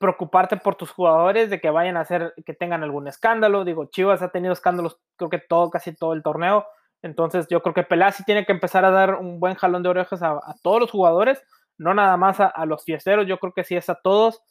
preocuparte 0.00 0.56
por 0.56 0.74
tus 0.74 0.90
jugadores 0.90 1.50
de 1.50 1.60
que 1.60 1.70
vayan 1.70 1.96
a 1.96 2.00
hacer, 2.00 2.34
que 2.44 2.52
tengan 2.52 2.82
algún 2.82 3.06
escándalo. 3.06 3.64
Digo, 3.64 3.84
Chivas 3.84 4.20
ha 4.20 4.32
tenido 4.32 4.52
escándalos 4.52 5.00
creo 5.14 5.30
que 5.30 5.38
todo, 5.38 5.70
casi 5.70 5.94
todo 5.94 6.14
el 6.14 6.24
torneo. 6.24 6.66
Entonces 7.00 7.46
yo 7.48 7.62
creo 7.62 7.74
que 7.74 7.84
Pelasi 7.84 8.24
tiene 8.24 8.44
que 8.44 8.50
empezar 8.50 8.84
a 8.84 8.90
dar 8.90 9.14
un 9.14 9.38
buen 9.38 9.54
jalón 9.54 9.84
de 9.84 9.90
orejas 9.90 10.20
a, 10.24 10.40
todos 10.64 10.80
los 10.80 10.90
jugadores, 10.90 11.40
no 11.76 11.94
nada 11.94 12.16
más 12.16 12.40
a, 12.40 12.46
a, 12.46 12.66
los 12.66 12.82
fiesteros, 12.84 13.28
yo 13.28 13.38
creo 13.38 13.52
que 13.52 13.62
sí 13.62 13.76
es 13.76 13.88
a 13.88 13.94
todos 13.94 14.42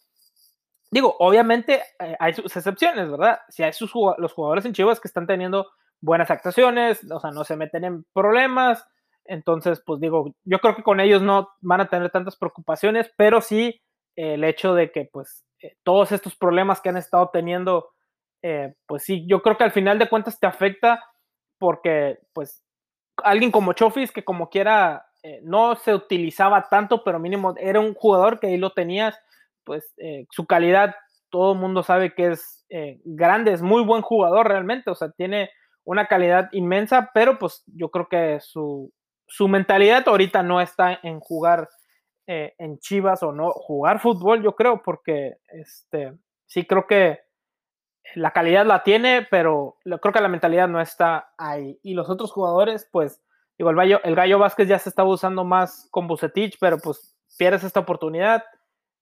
Digo, 0.89 1.15
obviamente 1.19 1.81
eh, 1.99 2.15
hay 2.19 2.33
sus 2.33 2.55
excepciones, 2.55 3.11
¿verdad? 3.11 3.39
Si 3.49 3.63
hay 3.63 3.73
sus, 3.73 3.91
los 4.17 4.33
jugadores 4.33 4.65
en 4.65 4.73
Chivas 4.73 4.99
que 4.99 5.07
están 5.07 5.27
teniendo 5.27 5.67
buenas 5.99 6.31
actuaciones, 6.31 7.01
o 7.11 7.19
sea, 7.19 7.31
no 7.31 7.43
se 7.43 7.57
meten 7.57 7.83
en 7.83 8.05
problemas, 8.13 8.85
entonces, 9.25 9.81
pues 9.85 9.99
digo, 9.99 10.33
yo 10.45 10.59
creo 10.59 10.75
que 10.75 10.83
con 10.83 11.01
ellos 11.01 11.21
no 11.21 11.49
van 11.59 11.81
a 11.81 11.89
tener 11.89 12.09
tantas 12.11 12.37
preocupaciones, 12.37 13.11
pero 13.17 13.41
sí 13.41 13.81
eh, 14.15 14.35
el 14.35 14.45
hecho 14.45 14.73
de 14.73 14.91
que, 14.91 15.09
pues, 15.11 15.45
eh, 15.61 15.75
todos 15.83 16.13
estos 16.13 16.35
problemas 16.37 16.79
que 16.79 16.89
han 16.89 16.97
estado 16.97 17.29
teniendo, 17.33 17.89
pues 18.85 19.03
sí, 19.03 19.25
yo 19.27 19.41
creo 19.41 19.57
que 19.57 19.65
al 19.65 19.73
final 19.73 19.99
de 19.99 20.07
cuentas 20.07 20.39
te 20.39 20.47
afecta 20.47 21.03
porque, 21.59 22.19
pues, 22.31 22.63
alguien 23.21 23.51
como 23.51 23.73
Chofis, 23.73 24.11
que 24.13 24.23
como 24.23 24.49
quiera, 24.49 25.05
no 25.41 25.75
se 25.75 25.93
utilizaba 25.93 26.69
tanto, 26.69 27.03
pero 27.03 27.19
mínimo 27.19 27.55
era 27.57 27.81
un 27.81 27.93
jugador 27.93 28.39
que 28.39 28.47
ahí 28.47 28.55
lo 28.55 28.69
tenías 28.71 29.19
pues 29.67 29.93
eh, 29.97 30.25
su 30.31 30.47
calidad, 30.47 30.95
todo 31.29 31.51
el 31.53 31.59
mundo 31.59 31.83
sabe 31.83 32.15
que 32.15 32.31
es 32.31 32.65
eh, 32.69 33.01
grande, 33.03 33.51
es 33.51 33.61
muy 33.61 33.83
buen 33.83 34.01
jugador 34.01 34.47
realmente, 34.47 34.89
o 34.89 34.95
sea, 34.95 35.11
tiene 35.11 35.51
una 35.83 36.07
calidad 36.07 36.47
inmensa, 36.53 37.11
pero 37.13 37.37
pues 37.37 37.63
yo 37.67 37.91
creo 37.91 38.07
que 38.07 38.39
su, 38.39 38.91
mentalidad 39.47 40.07
ahorita 40.07 40.41
no 40.41 40.61
está 40.61 40.99
en 41.03 41.19
jugar 41.19 41.67
eh, 42.27 42.55
en 42.57 42.79
Chivas 42.79 43.21
o 43.23 43.33
no 43.33 43.51
jugar 43.51 43.99
fútbol, 43.99 44.41
yo 44.41 44.55
creo, 44.55 44.81
porque 44.81 45.35
este, 45.49 46.13
sí 46.45 46.65
creo 46.65 46.87
que 46.87 47.19
la 48.15 48.31
calidad 48.31 48.65
la 48.65 48.83
tiene, 48.83 49.27
pero 49.29 49.77
creo 49.83 50.13
que 50.13 50.21
la 50.21 50.29
mentalidad 50.29 50.69
no 50.69 50.79
está 50.79 51.33
ahí. 51.37 51.77
Y 51.83 51.93
los 51.93 52.09
otros 52.09 52.31
jugadores, 52.31 52.87
pues, 52.89 53.21
digo, 53.57 53.69
el 53.69 53.99
el 54.01 54.15
Gallo 54.15 54.39
Vázquez 54.39 54.69
ya 54.69 54.79
se 54.79 54.87
estaba 54.87 55.09
usando 55.09 55.43
más 55.43 55.89
con 55.91 56.07
Bucetich, 56.07 56.57
pero 56.59 56.77
pues 56.77 57.17
pierdes 57.37 57.65
esta 57.65 57.81
oportunidad. 57.81 58.43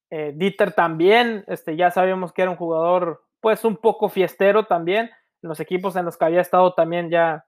Eh, 0.09 0.33
Dieter 0.35 0.73
también, 0.73 1.43
este, 1.47 1.75
ya 1.75 1.91
sabíamos 1.91 2.31
que 2.31 2.43
era 2.43 2.51
un 2.51 2.57
jugador, 2.57 3.23
pues 3.41 3.65
un 3.65 3.77
poco 3.77 4.09
fiestero 4.09 4.65
también. 4.65 5.09
En 5.41 5.49
los 5.49 5.59
equipos 5.59 5.95
en 5.95 6.05
los 6.05 6.17
que 6.17 6.25
había 6.25 6.41
estado 6.41 6.73
también 6.73 7.09
ya 7.09 7.45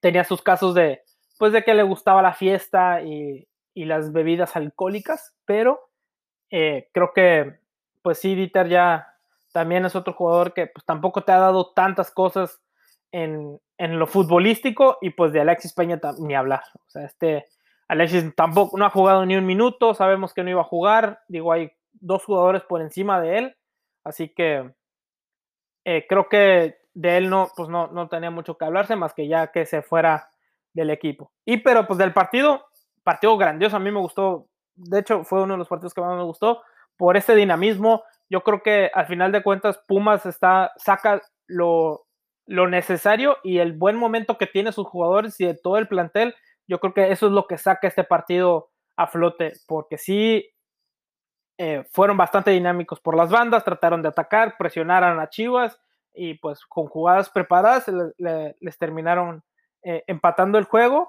tenía 0.00 0.24
sus 0.24 0.42
casos 0.42 0.74
de, 0.74 1.02
pues 1.38 1.52
de 1.52 1.62
que 1.62 1.74
le 1.74 1.82
gustaba 1.82 2.22
la 2.22 2.34
fiesta 2.34 3.02
y, 3.02 3.48
las 3.74 4.12
bebidas 4.12 4.54
alcohólicas, 4.54 5.34
pero 5.46 5.88
eh, 6.50 6.90
creo 6.92 7.12
que, 7.14 7.58
pues 8.02 8.18
sí, 8.18 8.34
Dieter 8.34 8.68
ya 8.68 9.14
también 9.52 9.86
es 9.86 9.96
otro 9.96 10.12
jugador 10.12 10.52
que 10.52 10.66
pues 10.66 10.84
tampoco 10.84 11.24
te 11.24 11.32
ha 11.32 11.38
dado 11.38 11.72
tantas 11.72 12.10
cosas 12.10 12.60
en, 13.12 13.58
en 13.78 13.98
lo 13.98 14.06
futbolístico 14.06 14.98
y 15.00 15.10
pues 15.10 15.32
de 15.32 15.40
Alexis 15.40 15.72
Peña 15.72 16.00
ni 16.18 16.34
hablar. 16.34 16.62
O 16.74 16.90
sea, 16.90 17.04
este 17.04 17.46
Alexis 17.92 18.34
tampoco 18.34 18.78
no 18.78 18.86
ha 18.86 18.90
jugado 18.90 19.26
ni 19.26 19.36
un 19.36 19.44
minuto, 19.44 19.92
sabemos 19.92 20.32
que 20.32 20.42
no 20.42 20.48
iba 20.48 20.62
a 20.62 20.64
jugar, 20.64 21.20
digo, 21.28 21.52
hay 21.52 21.72
dos 21.92 22.24
jugadores 22.24 22.62
por 22.62 22.80
encima 22.80 23.20
de 23.20 23.36
él, 23.36 23.56
así 24.02 24.30
que 24.30 24.72
eh, 25.84 26.06
creo 26.08 26.26
que 26.30 26.78
de 26.94 27.16
él 27.18 27.28
no, 27.28 27.50
pues 27.54 27.68
no, 27.68 27.88
no 27.88 28.08
tenía 28.08 28.30
mucho 28.30 28.56
que 28.56 28.64
hablarse 28.64 28.96
más 28.96 29.12
que 29.12 29.28
ya 29.28 29.52
que 29.52 29.66
se 29.66 29.82
fuera 29.82 30.30
del 30.72 30.88
equipo. 30.88 31.32
Y 31.44 31.58
pero 31.58 31.86
pues 31.86 31.98
del 31.98 32.14
partido, 32.14 32.64
partido 33.02 33.36
grandioso, 33.36 33.76
a 33.76 33.80
mí 33.80 33.90
me 33.90 34.00
gustó, 34.00 34.48
de 34.74 35.00
hecho 35.00 35.22
fue 35.24 35.42
uno 35.42 35.52
de 35.52 35.58
los 35.58 35.68
partidos 35.68 35.92
que 35.92 36.00
más 36.00 36.16
me 36.16 36.24
gustó 36.24 36.62
por 36.96 37.18
este 37.18 37.34
dinamismo. 37.34 38.04
Yo 38.30 38.42
creo 38.42 38.62
que 38.62 38.90
al 38.94 39.04
final 39.04 39.32
de 39.32 39.42
cuentas 39.42 39.78
Pumas 39.86 40.24
está, 40.24 40.72
saca 40.78 41.20
lo, 41.46 42.06
lo 42.46 42.68
necesario 42.68 43.36
y 43.42 43.58
el 43.58 43.74
buen 43.74 43.96
momento 43.96 44.38
que 44.38 44.46
tiene 44.46 44.72
sus 44.72 44.86
jugadores 44.86 45.38
y 45.40 45.44
de 45.44 45.54
todo 45.54 45.76
el 45.76 45.88
plantel 45.88 46.34
yo 46.66 46.80
creo 46.80 46.94
que 46.94 47.12
eso 47.12 47.26
es 47.26 47.32
lo 47.32 47.46
que 47.46 47.58
saca 47.58 47.88
este 47.88 48.04
partido 48.04 48.70
a 48.96 49.06
flote, 49.06 49.52
porque 49.66 49.98
sí 49.98 50.48
eh, 51.58 51.84
fueron 51.92 52.16
bastante 52.16 52.50
dinámicos 52.50 53.00
por 53.00 53.16
las 53.16 53.30
bandas, 53.30 53.64
trataron 53.64 54.02
de 54.02 54.08
atacar, 54.08 54.56
presionaron 54.58 55.20
a 55.20 55.28
Chivas 55.28 55.78
y 56.14 56.34
pues 56.34 56.64
con 56.66 56.86
jugadas 56.86 57.30
preparadas 57.30 57.86
les 58.18 58.78
terminaron 58.78 59.42
eh, 59.82 60.04
empatando 60.06 60.58
el 60.58 60.64
juego 60.64 61.08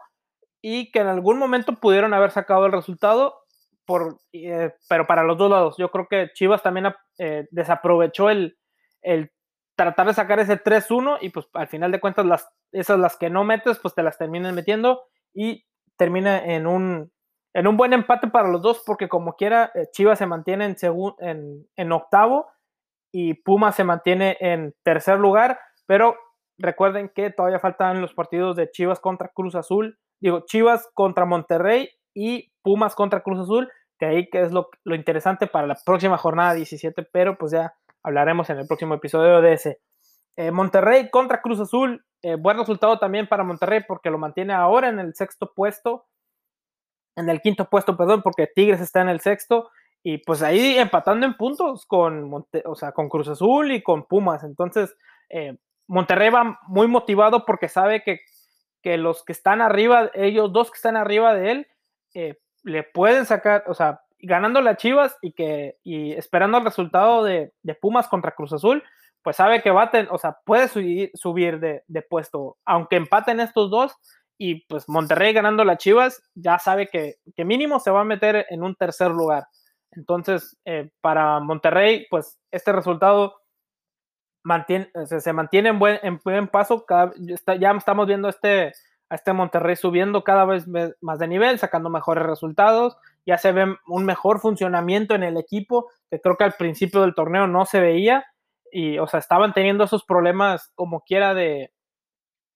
y 0.62 0.92
que 0.92 1.00
en 1.00 1.08
algún 1.08 1.38
momento 1.38 1.74
pudieron 1.74 2.14
haber 2.14 2.32
sacado 2.32 2.66
el 2.66 2.72
resultado, 2.72 3.42
por, 3.86 4.20
eh, 4.32 4.74
pero 4.88 5.08
para 5.08 5.24
los 5.24 5.38
dos 5.38 5.50
lados. 5.50 5.76
Yo 5.78 5.92
creo 5.92 6.08
que 6.08 6.32
Chivas 6.34 6.64
también 6.64 6.94
desaprovechó 7.52 8.30
el, 8.30 8.58
el 9.02 9.32
tratar 9.76 10.08
de 10.08 10.14
sacar 10.14 10.40
ese 10.40 10.62
3-1 10.62 11.18
y 11.22 11.30
pues 11.30 11.48
al 11.54 11.68
final 11.68 11.92
de 11.92 12.00
cuentas 12.00 12.48
esas 12.72 13.00
las 13.00 13.18
que 13.18 13.30
no 13.30 13.44
metes 13.44 13.80
pues 13.80 13.94
te 13.94 14.04
las 14.04 14.18
terminan 14.18 14.56
metiendo 14.56 15.02
y 15.34 15.66
termina 15.98 16.44
en 16.44 16.68
un, 16.68 17.12
en 17.54 17.68
un 17.68 17.78
buen 17.78 17.94
empate 17.94 18.28
para 18.28 18.50
los 18.50 18.62
dos, 18.62 18.84
porque 18.86 19.10
como 19.10 19.36
quiera, 19.36 19.72
eh, 19.76 19.88
Chivas 19.92 20.20
se 20.20 20.26
mantiene 20.26 20.66
en, 20.66 20.76
en, 21.20 21.68
en 21.76 21.92
octavo 21.92 22.48
y 23.12 23.36
Puma 23.36 23.72
se 23.72 23.84
mantiene 23.84 24.38
en 24.40 24.74
tercer 24.84 25.20
lugar, 25.20 25.60
pero 25.86 26.16
recuerden 26.58 27.10
que 27.10 27.30
todavía 27.30 27.60
faltan 27.60 28.02
los 28.02 28.14
partidos 28.14 28.56
de 28.56 28.72
Chivas 28.72 29.00
contra 29.00 29.30
Cruz 29.30 29.56
Azul, 29.56 30.00
digo, 30.20 30.42
Chivas 30.46 30.90
contra 30.94 31.26
Monterrey 31.26 31.90
y 32.16 32.52
Pumas 32.64 32.96
contra 32.96 33.22
Cruz 33.22 33.40
Azul, 33.40 33.72
que 34.00 34.06
ahí 34.06 34.30
que 34.30 34.42
es 34.42 34.52
lo, 34.52 34.70
lo, 34.84 34.96
interesante 34.96 35.48
para 35.48 35.68
la 35.68 35.78
próxima 35.86 36.18
jornada 36.18 36.54
17, 36.54 37.04
pero 37.12 37.38
pues 37.38 37.52
ya 37.52 37.76
hablaremos 38.04 38.50
en 38.50 38.60
el 38.60 38.68
próximo 38.68 38.96
episodio 38.96 39.42
de 39.42 39.54
ese. 39.54 39.80
Eh, 40.36 40.52
Monterrey 40.52 41.10
contra 41.10 41.42
Cruz 41.42 41.60
Azul, 41.60 42.04
eh, 42.22 42.36
buen 42.36 42.58
resultado 42.58 42.98
también 43.00 43.28
para 43.28 43.44
Monterrey 43.44 43.82
porque 43.88 44.10
lo 44.10 44.18
mantiene 44.18 44.54
ahora 44.54 44.90
en 44.90 45.00
el 45.00 45.14
sexto 45.14 45.54
puesto, 45.54 46.06
en 47.16 47.30
el 47.30 47.42
quinto 47.42 47.70
puesto, 47.70 47.96
perdón, 47.98 48.22
porque 48.24 48.48
Tigres 48.48 48.82
está 48.82 49.02
en 49.02 49.10
el 49.10 49.20
sexto 49.20 49.70
y 50.04 50.18
pues 50.20 50.42
ahí 50.42 50.78
empatando 50.78 51.26
en 51.26 51.36
puntos 51.36 51.86
con, 51.86 52.46
o 52.66 52.76
sea, 52.76 52.92
con 52.92 53.08
Cruz 53.10 53.30
Azul 53.30 53.72
y 53.72 53.82
con 53.82 54.06
Pumas. 54.06 54.44
Entonces, 54.44 54.96
eh, 55.30 55.58
Monterrey 55.88 56.30
va 56.30 56.60
muy 56.68 56.88
motivado 56.88 57.46
porque 57.46 57.70
sabe 57.70 58.04
que, 58.04 58.20
que, 58.82 58.98
los 58.98 59.24
que 59.24 59.32
están 59.32 59.62
arriba, 59.62 60.12
ellos 60.14 60.52
dos 60.52 60.72
que 60.72 60.76
están 60.76 60.98
arriba 60.98 61.34
de 61.34 61.52
él, 61.52 61.68
eh, 62.14 62.38
le 62.64 62.84
pueden 62.84 63.26
sacar, 63.26 63.64
o 63.68 63.74
sea, 63.74 64.02
ganando 64.20 64.62
las 64.62 64.78
Chivas 64.78 65.18
y 65.22 65.34
que 65.34 65.78
y 65.84 66.14
esperando 66.14 66.58
el 66.58 66.66
resultado 66.66 67.24
de, 67.24 67.54
de 67.62 67.76
Pumas 67.76 68.08
contra 68.08 68.32
Cruz 68.32 68.54
Azul, 68.54 68.84
pues 69.24 69.38
sabe 69.38 69.62
que 69.62 69.72
va 69.72 69.84
a 69.84 69.92
tener, 69.92 70.10
o 70.12 70.18
sea, 70.18 70.38
puede 70.46 70.68
subir, 70.68 71.60
de, 71.60 72.02
puesto, 72.10 72.58
aunque 72.66 72.98
empaten 72.98 73.40
estos 73.40 73.72
dos, 73.72 73.96
y 74.38 74.66
pues 74.66 74.90
Monterrey 74.90 75.34
ganando 75.34 75.64
las 75.64 75.78
Chivas, 75.78 76.22
ya 76.36 76.60
sabe 76.60 76.88
que, 76.88 77.16
mínimo 77.44 77.80
se 77.80 77.92
va 77.92 78.02
a 78.02 78.06
meter 78.06 78.46
en 78.50 78.64
un 78.64 78.76
tercer 78.76 79.12
lugar. 79.12 79.48
Entonces, 79.92 80.58
eh, 80.66 80.90
para 81.02 81.40
Monterrey, 81.40 82.08
pues 82.10 82.40
este 82.52 82.72
resultado 82.72 83.36
mantiene, 84.44 84.92
se, 85.06 85.34
mantiene 85.34 85.70
en 85.70 85.80
buen, 85.80 86.00
en 86.04 86.20
buen 86.24 86.48
paso, 86.48 86.86
ya 87.60 87.72
estamos 87.72 88.08
viendo 88.08 88.28
este, 88.28 88.74
a 89.10 89.16
este 89.16 89.32
Monterrey 89.32 89.76
subiendo 89.76 90.24
cada 90.24 90.44
vez 90.44 90.66
más 91.00 91.20
de 91.20 91.28
nivel, 91.28 91.60
sacando 91.60 91.90
mejores 91.90 92.26
resultados, 92.26 92.98
ya 93.26 93.38
se 93.38 93.52
ve 93.52 93.78
un 93.88 94.06
mejor 94.06 94.40
funcionamiento 94.40 95.16
en 95.16 95.24
el 95.24 95.38
equipo, 95.38 95.90
que 96.10 96.20
creo 96.20 96.36
que 96.36 96.44
al 96.44 96.54
principio 96.54 97.02
del 97.02 97.16
torneo 97.16 97.48
no 97.48 97.66
se 97.66 97.80
veía, 97.80 98.26
y, 98.74 98.98
o 98.98 99.08
sea, 99.08 99.20
estaban 99.20 99.54
teniendo 99.54 99.84
esos 99.84 100.04
problemas 100.04 100.72
como 100.76 101.02
quiera 101.02 101.34
de, 101.34 101.72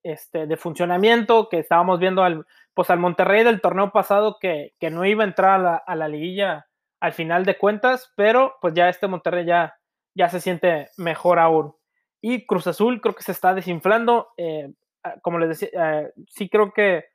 este, 0.03 0.47
de 0.47 0.57
funcionamiento, 0.57 1.47
que 1.47 1.59
estábamos 1.59 1.99
viendo 1.99 2.23
al, 2.23 2.45
pues 2.73 2.89
al 2.89 2.99
Monterrey 2.99 3.43
del 3.43 3.61
torneo 3.61 3.91
pasado 3.91 4.37
que, 4.39 4.73
que 4.79 4.89
no 4.89 5.05
iba 5.05 5.23
a 5.23 5.27
entrar 5.27 5.59
a 5.59 5.63
la, 5.63 5.75
a 5.75 5.95
la, 5.95 6.07
liguilla 6.07 6.67
al 6.99 7.13
final 7.13 7.45
de 7.45 7.57
cuentas, 7.57 8.11
pero 8.15 8.55
pues 8.61 8.73
ya 8.73 8.89
este 8.89 9.07
Monterrey 9.07 9.45
ya, 9.45 9.77
ya 10.15 10.29
se 10.29 10.39
siente 10.41 10.89
mejor 10.97 11.39
aún. 11.39 11.75
Y 12.19 12.47
Cruz 12.47 12.65
Azul 12.65 12.99
creo 12.99 13.13
que 13.13 13.23
se 13.23 13.31
está 13.31 13.53
desinflando. 13.53 14.29
Eh, 14.37 14.73
ah, 15.03 15.15
como 15.21 15.37
les 15.37 15.49
decía, 15.49 15.69
eh, 16.01 16.11
sí 16.27 16.49
creo 16.49 16.73
que 16.73 17.05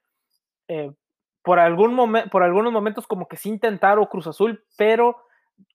por, 1.43 1.59
algún 1.59 1.97
por 2.31 2.43
algunos 2.43 2.73
momentos 2.73 3.07
como 3.07 3.27
que 3.27 3.37
sí 3.37 3.49
intentaron 3.49 4.07
Cruz 4.07 4.29
Azul, 4.29 4.65
pero 4.77 5.17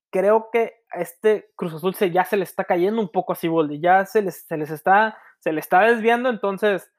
creo 0.10 0.50
que 0.52 0.77
este 0.94 1.52
Cruz 1.56 1.74
Azul 1.74 1.96
se, 1.96 2.12
ya 2.12 2.26
se 2.26 2.38
le 2.38 2.44
está 2.44 2.64
cayendo 2.64 3.02
un 3.02 3.10
poco 3.10 3.34
a 3.34 3.36
Ciboldi, 3.36 3.80
ya 3.80 4.06
se 4.06 4.22
les, 4.22 4.46
se 4.46 4.58
les 4.58 4.70
está, 4.70 5.18
se 5.40 5.52
le 5.52 5.60
está 5.60 5.82
desviando, 5.82 6.30
entonces 6.30 6.90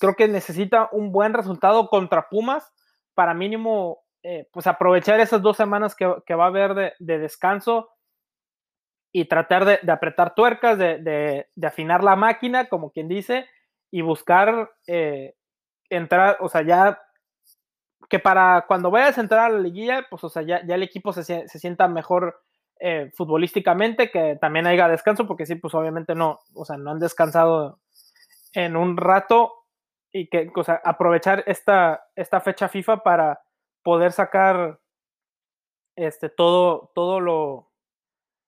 creo 0.00 0.14
que 0.16 0.26
necesita 0.26 0.88
un 0.90 1.12
buen 1.12 1.32
resultado 1.32 1.88
contra 1.88 2.28
Pumas 2.28 2.72
para 3.14 3.34
mínimo 3.34 4.04
eh, 4.26 4.48
pues 4.52 4.66
aprovechar 4.66 5.20
esas 5.20 5.42
dos 5.42 5.56
semanas 5.56 5.94
que, 5.94 6.06
va 6.06 6.44
a 6.44 6.48
haber 6.48 6.94
de, 6.98 7.18
descanso 7.18 7.90
y 9.12 9.26
tratar 9.26 9.64
de, 9.66 9.92
apretar 9.92 10.34
tuercas, 10.34 10.78
de, 10.78 11.46
afinar 11.62 12.02
la 12.02 12.16
máquina, 12.16 12.68
como 12.70 12.90
quien 12.90 13.06
dice, 13.06 13.46
y 13.90 14.00
buscar 14.00 14.72
eh, 14.86 15.34
entrar, 15.90 16.38
o 16.40 16.48
sea, 16.48 16.62
ya 16.62 17.00
que 18.08 18.18
para 18.18 18.64
cuando 18.66 18.90
vayas 18.90 19.18
a 19.18 19.20
entrar 19.20 19.44
a 19.44 19.54
la 19.54 19.60
liguilla, 19.60 20.06
pues, 20.08 20.24
o 20.24 20.30
sea, 20.30 20.42
ya, 20.42 20.56
el 20.56 20.82
equipo 20.82 21.12
se, 21.12 21.46
sienta 21.46 21.86
mejor 21.86 22.43
eh, 22.80 23.10
futbolísticamente, 23.14 24.10
que 24.10 24.36
también 24.40 24.66
haya 24.66 24.88
descanso, 24.88 25.26
porque 25.26 25.46
sí, 25.46 25.54
pues 25.54 25.74
obviamente 25.74 26.14
no, 26.14 26.40
o 26.54 26.64
sea, 26.64 26.76
no 26.76 26.90
han 26.90 26.98
descansado 26.98 27.80
en 28.52 28.76
un 28.76 28.96
rato 28.96 29.52
y 30.12 30.28
que, 30.28 30.50
o 30.54 30.64
sea, 30.64 30.80
aprovechar 30.84 31.42
esta, 31.46 32.04
esta 32.14 32.40
fecha 32.40 32.68
FIFA 32.68 33.02
para 33.02 33.40
poder 33.82 34.12
sacar 34.12 34.80
este, 35.96 36.28
todo, 36.28 36.92
todo 36.94 37.20
lo, 37.20 37.72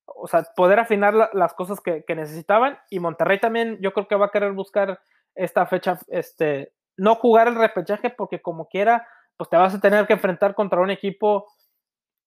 o 0.07 0.27
sea, 0.29 0.45
poder 0.55 0.79
afinar 0.79 1.15
las 1.33 1.55
cosas 1.55 1.81
que, 1.81 2.05
necesitaban. 2.15 2.79
Y 2.91 3.01
Monterrey 3.01 3.41
también, 3.41 3.79
yo 3.81 3.93
creo 3.93 4.09
que 4.09 4.17
va 4.17 4.27
a 4.27 4.31
querer 4.31 4.53
buscar 4.53 5.01
esta 5.35 5.67
fecha, 5.67 5.99
este, 6.09 6.73
no 6.97 7.15
jugar 7.17 7.49
el 7.49 7.57
repechaje 7.57 8.11
porque 8.11 8.41
como 8.41 8.69
quiera, 8.69 9.07
pues 9.37 9.51
te 9.51 9.57
vas 9.57 9.75
a 9.75 9.81
tener 9.81 10.07
que 10.07 10.15
enfrentar 10.15 10.55
contra 10.55 10.81
un 10.81 10.91
equipo 10.91 11.47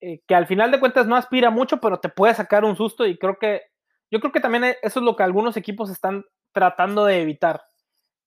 eh, 0.01 0.21
que 0.27 0.35
al 0.35 0.47
final 0.47 0.71
de 0.71 0.79
cuentas 0.79 1.07
no 1.07 1.15
aspira 1.15 1.49
mucho, 1.49 1.79
pero 1.79 1.99
te 1.99 2.09
puede 2.09 2.33
sacar 2.33 2.63
un 2.63 2.75
susto 2.75 3.05
y 3.05 3.17
creo 3.17 3.37
que, 3.39 3.63
yo 4.11 4.19
creo 4.19 4.31
que 4.31 4.39
también 4.39 4.63
eso 4.63 4.99
es 4.99 5.05
lo 5.05 5.15
que 5.15 5.23
algunos 5.23 5.57
equipos 5.57 5.89
están 5.89 6.25
tratando 6.51 7.05
de 7.05 7.21
evitar. 7.21 7.63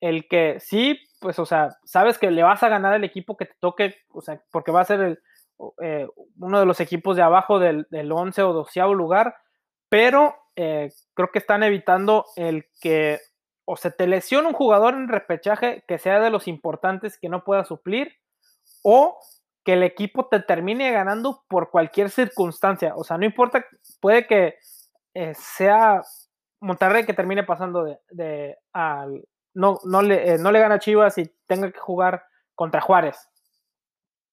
El 0.00 0.28
que 0.28 0.58
sí, 0.61 1.00
pues, 1.20 1.38
o 1.38 1.46
sea, 1.46 1.76
sabes 1.85 2.18
que 2.18 2.30
le 2.30 2.42
vas 2.42 2.62
a 2.62 2.68
ganar 2.68 2.94
el 2.94 3.04
equipo 3.04 3.37
que 3.37 3.46
te 3.46 3.54
toque, 3.61 3.96
o 4.08 4.20
sea, 4.20 4.42
porque 4.50 4.72
va 4.72 4.80
a 4.80 4.85
ser 4.85 5.22
eh, 5.80 6.08
uno 6.38 6.61
de 6.61 6.66
los 6.66 6.80
equipos 6.80 7.16
de 7.16 7.22
abajo 7.22 7.58
del, 7.58 7.87
del 7.90 8.11
11 8.11 8.42
o 8.42 8.52
12 8.52 8.80
lugar, 8.94 9.37
pero 9.88 10.35
eh, 10.56 10.90
creo 11.14 11.30
que 11.32 11.38
están 11.38 11.62
evitando 11.62 12.26
el 12.37 12.66
que 12.80 13.20
o 13.64 13.76
se 13.76 13.90
te 13.90 14.06
lesione 14.06 14.48
un 14.48 14.54
jugador 14.54 14.94
en 14.94 15.08
repechaje 15.08 15.85
que 15.87 15.98
sea 15.98 16.20
de 16.20 16.30
los 16.30 16.48
importantes 16.48 17.18
que 17.18 17.28
no 17.28 17.44
pueda 17.44 17.64
suplir, 17.64 18.12
o 18.82 19.18
que 19.64 19.75
el 19.75 19.83
equipo 19.83 20.27
te 20.27 20.40
termine 20.40 20.90
ganando 20.90 21.44
por 21.48 21.70
cualquier 21.70 22.11
circunstancia. 22.11 22.94
O 22.96 23.05
sea, 23.05 23.18
no 23.18 23.25
importa, 23.25 23.64
puede 24.01 24.27
que 24.27 24.57
eh, 25.14 25.35
sea 25.35 26.03
Monterrey 26.61 27.05
que 27.05 27.14
termine 27.14 27.44
pasando 27.44 27.85
de, 28.11 28.59
al, 28.72 29.25
no, 29.55 29.79
no, 29.85 30.03
le, 30.03 30.35
eh, 30.35 30.38
no 30.38 30.53
le 30.53 30.61
gana 30.61 30.79
Chivas 30.79 31.18
y 31.18 31.33
tenga 31.46 31.70
que 31.70 31.79
jugar 31.79 32.25
contra 32.55 32.81
Juárez 32.81 33.29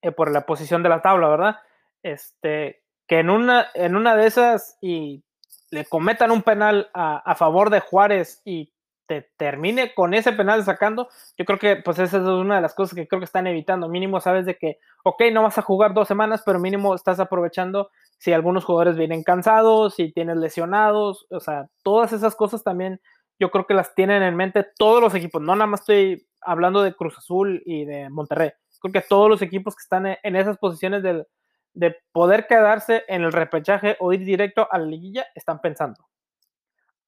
eh, 0.02 0.12
por 0.12 0.32
la 0.32 0.46
posición 0.46 0.84
de 0.84 0.90
la 0.90 1.02
tabla, 1.02 1.28
¿verdad? 1.28 1.56
Este, 2.04 2.84
que 3.08 3.20
en 3.20 3.30
una, 3.30 3.68
en 3.74 3.96
una 3.96 4.16
de 4.16 4.28
esas 4.28 4.78
y 4.82 5.24
le 5.72 5.86
cometan 5.86 6.32
un 6.32 6.42
penal 6.42 6.90
a, 6.94 7.18
a 7.18 7.36
favor 7.36 7.70
de 7.70 7.80
Juárez 7.80 8.42
y 8.46 8.74
te 9.10 9.28
termine 9.38 9.96
con 9.96 10.14
ese 10.14 10.32
penal 10.34 10.64
sacando, 10.64 11.10
yo 11.36 11.44
creo 11.44 11.58
que 11.58 11.78
pues 11.78 11.98
esa 11.98 12.18
es 12.18 12.24
una 12.24 12.58
de 12.58 12.62
las 12.62 12.76
cosas 12.76 12.94
que 12.94 13.08
creo 13.08 13.20
que 13.20 13.26
están 13.26 13.48
evitando. 13.48 13.90
Mínimo 13.90 14.22
sabes 14.22 14.46
de 14.46 14.56
que, 14.56 14.78
ok, 15.04 15.24
no 15.34 15.42
vas 15.42 15.58
a 15.58 15.64
jugar 15.64 15.96
dos 15.96 16.08
semanas, 16.08 16.44
pero 16.46 16.60
mínimo 16.60 16.94
estás 16.94 17.20
aprovechando 17.20 17.90
si 18.20 18.34
algunos 18.34 18.66
jugadores 18.66 18.98
vienen 18.98 19.24
cansados, 19.24 19.96
si 19.96 20.14
tienes 20.14 20.38
lesionados, 20.38 21.26
o 21.32 21.40
sea, 21.40 21.66
todas 21.82 22.14
esas 22.14 22.36
cosas 22.36 22.64
también 22.64 23.02
yo 23.40 23.50
creo 23.50 23.66
que 23.66 23.74
las 23.74 23.96
tienen 23.96 24.22
en 24.22 24.36
mente 24.36 24.64
todos 24.78 25.02
los 25.02 25.16
equipos. 25.16 25.42
No 25.42 25.56
nada 25.56 25.66
más 25.66 25.80
estoy 25.80 26.28
hablando 26.42 26.84
de 26.84 26.94
Cruz 26.94 27.18
Azul 27.18 27.64
y 27.66 27.86
de 27.86 28.12
Monterrey. 28.12 28.52
Creo 28.80 28.94
que 28.94 29.02
todos 29.02 29.28
los 29.28 29.42
equipos 29.42 29.76
que 29.76 29.82
están 29.82 30.06
en 30.22 30.36
esas 30.36 30.60
posiciones 30.60 31.02
de 31.02 31.96
poder 32.12 32.46
quedarse 32.46 33.06
en 33.08 33.24
el 33.24 33.32
repechaje 33.32 33.98
o 34.00 34.14
ir 34.14 34.24
directo 34.24 34.68
a 34.70 34.78
la 34.78 34.86
liguilla 34.86 35.26
están 35.34 35.62
pensando. 35.62 36.10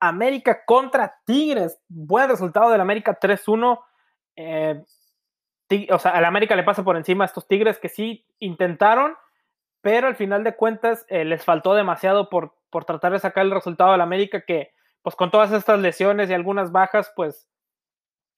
América 0.02 0.66
contra 0.66 1.22
Tigres. 1.26 1.80
Buen 1.88 2.28
resultado 2.28 2.70
del 2.70 2.82
América 2.82 3.18
3-1. 3.18 3.80
Eh, 4.36 4.84
o 5.90 6.00
sea, 6.00 6.12
al 6.12 6.26
América 6.26 6.56
le 6.56 6.64
pasa 6.64 6.84
por 6.84 6.98
encima 6.98 7.24
a 7.24 7.28
estos 7.28 7.48
Tigres 7.48 7.80
que 7.80 7.88
sí 7.88 8.26
intentaron, 8.40 9.16
pero 9.80 10.08
al 10.08 10.16
final 10.16 10.44
de 10.44 10.56
cuentas 10.56 11.06
eh, 11.08 11.24
les 11.24 11.46
faltó 11.46 11.74
demasiado 11.76 12.30
por, 12.30 12.56
por 12.70 12.84
tratar 12.84 13.14
de 13.14 13.20
sacar 13.20 13.46
el 13.46 13.52
resultado 13.52 13.94
del 13.94 14.02
América 14.02 14.42
que 14.42 14.74
pues 15.02 15.16
con 15.16 15.32
todas 15.32 15.52
estas 15.52 15.80
lesiones 15.80 16.30
y 16.30 16.34
algunas 16.34 16.72
bajas, 16.72 17.12
pues 17.16 17.48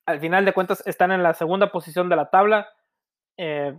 al 0.06 0.20
final 0.20 0.46
de 0.46 0.54
cuentas 0.54 0.86
están 0.86 1.12
en 1.12 1.24
la 1.24 1.34
segunda 1.34 1.72
posición 1.72 2.10
de 2.10 2.16
la 2.16 2.30
tabla. 2.30 2.70
Eh, 3.38 3.78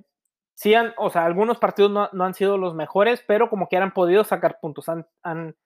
sí 0.55 0.75
han, 0.75 0.92
o 0.97 1.11
sea, 1.11 1.25
algunos 1.25 1.59
partidos 1.59 1.90
no, 1.90 2.25
han 2.25 2.35
sido 2.35 2.59
los 2.59 2.75
mejores, 2.75 3.23
pero 3.27 3.49
como 3.49 3.68
que 3.68 3.77
han 3.77 3.92
podido 3.92 4.25
sacar 4.25 4.59
puntos, 4.61 4.88
han, 4.88 5.07
han, 5.23 5.57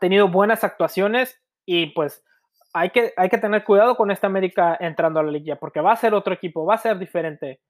tenido 0.00 0.28
buenas 0.28 0.64
actuaciones 0.64 1.41
y 1.66 1.86
pues 1.86 2.24
hay 2.72 2.90
que, 2.90 3.12
hay 3.16 3.28
que 3.28 3.38
tener 3.38 3.64
cuidado 3.64 3.96
con 3.96 4.10
esta 4.10 4.26
América 4.26 4.76
entrando 4.80 5.20
a 5.20 5.22
la 5.22 5.30
liguilla, 5.30 5.56
porque 5.56 5.80
va 5.80 5.92
a 5.92 5.96
ser 5.96 6.14
otro 6.14 6.34
equipo, 6.34 6.64
va 6.64 6.74
a 6.74 6.78
ser 6.78 6.98
diferente. 6.98 7.60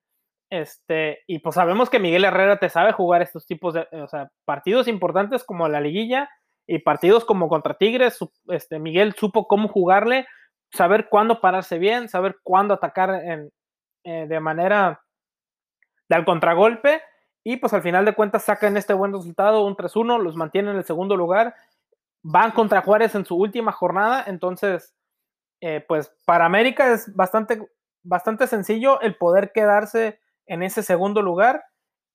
Este, 0.50 1.20
y 1.26 1.38
pues 1.38 1.54
sabemos 1.54 1.88
que 1.88 1.98
Miguel 1.98 2.24
Herrera 2.24 2.58
te 2.58 2.68
sabe 2.68 2.92
jugar 2.92 3.22
estos 3.22 3.46
tipos 3.46 3.72
de 3.72 3.86
o 3.92 4.06
sea, 4.06 4.30
partidos 4.44 4.86
importantes 4.86 5.44
como 5.44 5.66
la 5.66 5.80
liguilla 5.80 6.28
y 6.66 6.80
partidos 6.80 7.24
como 7.24 7.48
contra 7.48 7.74
Tigres, 7.74 8.18
este, 8.48 8.78
Miguel 8.78 9.14
supo 9.14 9.48
cómo 9.48 9.68
jugarle, 9.68 10.26
saber 10.70 11.08
cuándo 11.08 11.40
pararse 11.40 11.78
bien, 11.78 12.08
saber 12.08 12.36
cuándo 12.42 12.74
atacar 12.74 13.10
en, 13.24 13.50
eh, 14.04 14.26
de 14.28 14.40
manera 14.40 15.02
del 16.08 16.24
contragolpe 16.24 17.00
y 17.44 17.56
pues 17.56 17.72
al 17.72 17.82
final 17.82 18.04
de 18.04 18.14
cuentas 18.14 18.44
sacan 18.44 18.76
este 18.76 18.94
buen 18.94 19.12
resultado, 19.12 19.64
un 19.64 19.76
3-1, 19.76 20.20
los 20.20 20.36
mantienen 20.36 20.72
en 20.72 20.78
el 20.78 20.84
segundo 20.84 21.16
lugar, 21.16 21.54
van 22.22 22.52
contra 22.52 22.82
Juárez 22.82 23.14
en 23.14 23.24
su 23.24 23.36
última 23.36 23.72
jornada, 23.72 24.24
entonces 24.26 24.94
eh, 25.60 25.84
pues 25.86 26.12
para 26.24 26.44
América 26.44 26.92
es 26.92 27.14
bastante, 27.14 27.60
bastante 28.02 28.46
sencillo 28.46 29.00
el 29.00 29.16
poder 29.16 29.52
quedarse 29.52 30.20
en 30.46 30.62
ese 30.62 30.82
segundo 30.82 31.22
lugar 31.22 31.64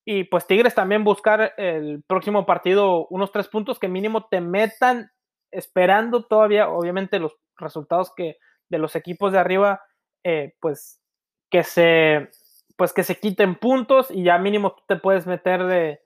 y 0.09 0.23
pues 0.23 0.47
Tigres 0.47 0.73
también 0.73 1.03
buscar 1.03 1.53
el 1.57 2.01
próximo 2.07 2.45
partido 2.45 3.07
unos 3.09 3.33
tres 3.33 3.49
puntos 3.49 3.77
que 3.77 3.89
mínimo 3.89 4.27
te 4.27 4.39
metan 4.39 5.11
esperando 5.51 6.25
todavía, 6.25 6.69
obviamente, 6.69 7.19
los 7.19 7.35
resultados 7.57 8.13
que 8.15 8.37
de 8.69 8.77
los 8.77 8.95
equipos 8.95 9.33
de 9.33 9.39
arriba, 9.39 9.81
eh, 10.23 10.55
pues 10.61 11.01
que 11.49 11.63
se 11.63 12.29
pues 12.77 12.93
que 12.93 13.03
se 13.03 13.19
quiten 13.19 13.55
puntos 13.55 14.09
y 14.09 14.23
ya 14.23 14.37
mínimo 14.37 14.75
te 14.87 14.95
puedes 14.95 15.27
meter 15.27 15.65
de 15.65 15.99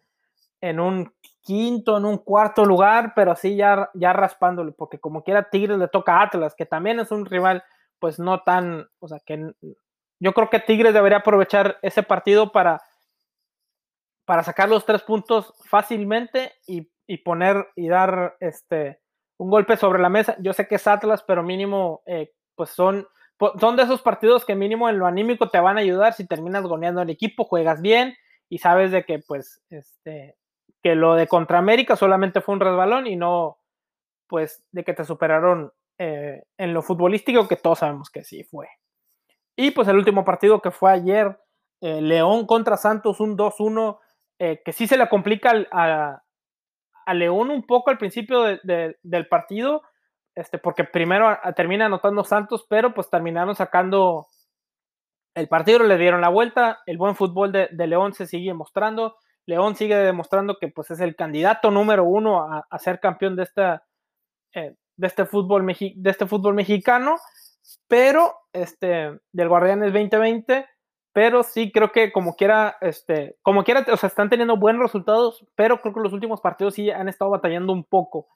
en 0.62 0.80
un 0.80 1.14
quinto, 1.41 1.97
en 1.97 2.06
un 2.06 2.17
cuarto 2.17 2.65
lugar, 2.65 3.13
pero 3.15 3.32
así 3.32 3.56
ya, 3.56 3.89
ya 3.93 4.13
raspándole, 4.13 4.71
porque 4.71 4.99
como 4.99 5.23
quiera 5.23 5.49
Tigres 5.49 5.77
le 5.77 5.88
toca 5.88 6.17
a 6.17 6.23
Atlas, 6.23 6.56
que 6.56 6.65
también 6.65 6.99
es 6.99 7.12
un 7.12 7.25
rival, 7.25 7.63
pues 7.99 8.19
no 8.19 8.41
tan, 8.41 8.88
o 8.99 9.08
sea, 9.08 9.19
que 9.25 9.54
yo 10.19 10.34
creo 10.34 10.49
que 10.49 10.60
Tigres 10.60 10.93
debería 10.93 11.19
aprovechar 11.19 11.77
ese 11.82 12.04
partido 12.04 12.51
para 12.51 12.82
para 14.32 14.43
sacar 14.43 14.69
los 14.69 14.86
tres 14.86 15.01
puntos 15.01 15.54
fácilmente 15.65 16.54
y, 16.65 16.88
poner 17.25 17.67
y 17.75 17.89
dar 17.89 18.38
este 18.39 19.01
un 19.38 19.49
golpe 19.49 19.75
sobre 19.75 20.01
la 20.01 20.08
mesa. 20.08 20.38
Yo 20.39 20.54
sé 20.54 20.69
que 20.69 20.75
es 20.75 20.88
Atlas, 20.88 21.21
pero 21.27 21.43
mínimo, 21.43 22.01
eh, 22.06 22.32
pues 22.56 22.69
son, 22.69 23.06
son 23.60 23.75
de 23.75 23.84
esos 23.84 24.01
partidos 24.01 24.45
que 24.45 24.56
mínimo 24.56 24.88
en 24.88 24.99
lo 24.99 25.06
anímico 25.06 25.49
te 25.49 25.60
van 25.60 25.77
a 25.77 25.82
ayudar 25.82 26.13
si 26.13 26.25
terminas 26.25 26.63
goneando 26.63 27.01
el 27.01 27.10
equipo, 27.10 27.43
juegas 27.43 27.82
bien 27.82 28.15
y 28.47 28.60
sabes 28.60 28.91
de 28.91 29.04
que 29.04 29.19
pues 29.19 29.62
este 29.69 30.38
que 30.82 30.96
lo 30.96 31.15
de 31.15 31.28
contra 31.28 31.60
América 31.60 31.96
solamente 31.96 32.41
fue 32.41 32.56
un 32.56 32.62
resbalón 32.62 33.08
y 33.08 33.15
no 33.15 33.58
pues 34.28 34.63
de 34.72 34.84
que 34.84 34.94
te 34.94 35.04
superaron 35.04 35.74
eh, 35.98 36.44
en 36.58 36.74
lo 36.74 36.82
futbolístico 36.82 37.48
que 37.48 37.58
todos 37.58 37.80
sabemos 37.80 38.10
que 38.10 38.24
sí 38.24 38.44
fue. 38.44 38.67
Y 39.56 39.72
pues 39.72 39.88
el 39.88 39.98
último 39.98 40.24
partido 40.24 40.62
que 40.62 40.72
fue 40.72 40.91
ayer, 40.91 41.38
eh, 41.82 42.02
León 42.02 42.46
contra 42.46 42.78
Santos, 42.78 43.20
un 43.20 43.38
2-1 43.38 44.00
eh, 44.39 44.62
que 44.63 44.74
sí 44.74 44.88
se 44.88 44.98
le 44.98 45.08
complica 45.10 45.54
a, 45.72 46.24
León 47.13 47.50
un 47.50 47.67
poco 47.67 47.89
al 47.89 47.98
principio 47.98 48.41
del 48.63 49.28
partido, 49.28 49.84
este, 50.34 50.58
porque 50.58 50.86
primero 50.86 51.38
termina 51.58 51.88
anotando 51.88 52.24
Santos, 52.24 52.65
pero 52.70 52.94
pues 52.94 53.10
terminaron 53.10 53.54
sacando 53.54 54.28
el 55.36 55.48
partido, 55.48 55.84
le 55.84 55.98
dieron 55.98 56.22
la 56.22 56.30
vuelta, 56.30 56.82
el 56.86 56.98
buen 56.98 57.15
fútbol 57.15 57.52
de, 57.52 57.70
León 57.88 58.13
se 58.13 58.28
sigue 58.28 58.54
mostrando, 58.54 59.17
León 59.45 59.75
sigue 59.75 59.95
demostrando 59.95 60.58
que 60.60 60.67
pues 60.67 60.91
es 60.91 60.99
el 60.99 61.15
candidato 61.15 61.71
número 61.71 62.04
uno 62.04 62.41
a, 62.41 62.80
ser 62.80 62.99
campeón 62.99 63.36
de 63.36 63.43
esta, 63.43 63.84
eh, 64.54 64.75
de 64.95 65.08
este 65.08 65.25
fútbol, 65.25 65.65
de 65.65 66.10
este 66.10 66.27
fútbol 66.27 66.54
mexicano, 66.54 67.17
pero 67.88 68.34
este, 68.54 69.19
del 69.32 69.49
Guardianes 69.49 69.93
2020, 69.93 70.65
pero 71.13 71.43
sí 71.43 71.71
creo 71.71 71.91
que 71.91 72.12
como 72.12 72.36
quiera, 72.36 72.77
este, 72.82 73.38
como 73.41 73.63
quiera, 73.63 73.86
o 73.91 73.97
sea, 73.97 74.08
están 74.08 74.30
teniendo 74.30 74.58
buenos 74.58 74.84
resultados, 74.84 75.45
pero 75.56 75.82
creo 75.82 75.93
que 75.93 75.99
los 75.99 76.13
últimos 76.13 76.39
partidos 76.41 76.75
sí 76.75 76.89
han 76.89 77.10
estado 77.10 77.32
batallando 77.32 77.73
un 77.73 77.84
poco. 77.84 78.27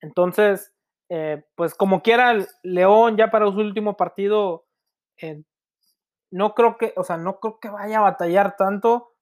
Entonces, 0.00 0.72
eh, 1.08 1.44
pues 1.54 1.74
como 1.74 2.02
quiera, 2.02 2.34
León 2.62 3.16
ya 3.16 3.30
para 3.30 3.46
su 3.46 3.58
último 3.58 3.96
partido, 3.96 4.66
eh, 5.16 5.42
no 6.30 6.54
creo 6.54 6.76
que, 6.76 6.92
o 6.96 7.04
sea, 7.04 7.16
no 7.16 7.40
creo 7.40 7.58
que 7.60 7.70
vaya 7.70 7.98
a 7.98 8.02
batallar 8.02 8.56
tanto. 8.56 9.12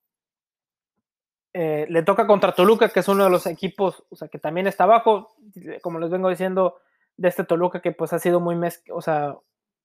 Eh, 1.58 1.86
le 1.88 2.02
toca 2.02 2.26
contra 2.26 2.52
Toluca, 2.52 2.90
que 2.90 3.00
es 3.00 3.08
uno 3.08 3.24
de 3.24 3.30
los 3.30 3.46
equipos, 3.46 4.04
o 4.10 4.16
sea, 4.16 4.28
que 4.28 4.38
también 4.38 4.66
está 4.66 4.84
abajo, 4.84 5.34
como 5.80 5.98
les 5.98 6.10
vengo 6.10 6.28
diciendo, 6.28 6.76
de 7.16 7.28
este 7.28 7.44
Toluca 7.44 7.80
que 7.80 7.92
pues 7.92 8.12
ha 8.12 8.18
sido 8.18 8.40
muy, 8.40 8.60
o 8.92 9.00
sea, 9.00 9.38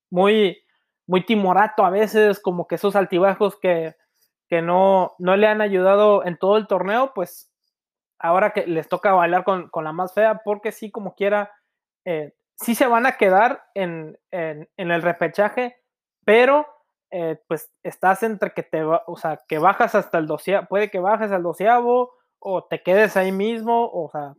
muy, 0.10 0.65
muy 1.07 1.25
timorato 1.25 1.86
a 1.86 1.89
veces, 1.89 2.41
como 2.41 2.67
que 2.67 2.75
esos 2.75 2.97
altibajos 2.97 3.57
que, 3.57 3.95
que 4.49 4.62
no, 4.62 5.15
no 5.17 5.38
le 5.38 5.47
han 5.47 5.62
ayudado 5.62 6.25
en 6.25 6.36
todo 6.36 6.57
el 6.57 6.67
torneo, 6.67 7.13
pues 7.15 7.49
ahora 8.19 8.51
que 8.51 8.67
les 8.67 8.89
toca 8.89 9.13
bailar 9.13 9.45
con, 9.45 9.69
con 9.69 9.86
la 9.86 9.93
más 9.93 10.13
fea, 10.13 10.41
porque 10.43 10.73
sí, 10.73 10.91
como 10.91 11.15
quiera, 11.15 11.53
eh, 12.03 12.34
sí 12.55 12.75
se 12.75 12.86
van 12.86 13.05
a 13.05 13.15
quedar 13.15 13.63
en, 13.75 14.19
en, 14.31 14.67
el 14.75 15.01
repechaje, 15.01 15.77
pero 16.25 16.67
eh, 17.12 17.39
pues 17.47 17.71
estás 17.84 18.24
entre 18.24 18.52
que 18.54 18.63
te, 18.63 18.84
o 18.84 19.15
sea, 19.17 19.39
que 19.47 19.60
bajas 19.60 19.95
hasta 19.95 20.17
el 20.17 20.28
doceavo, 20.28 20.67
puede 20.67 20.89
que 20.89 21.00
bajes 21.00 21.32
al 21.32 21.43
doceavo 21.43 22.13
o 22.39 22.63
te 22.63 22.82
quedes 22.82 23.17
ahí 23.17 23.32
mismo, 23.32 23.89
o 23.91 24.10
sea, 24.12 24.34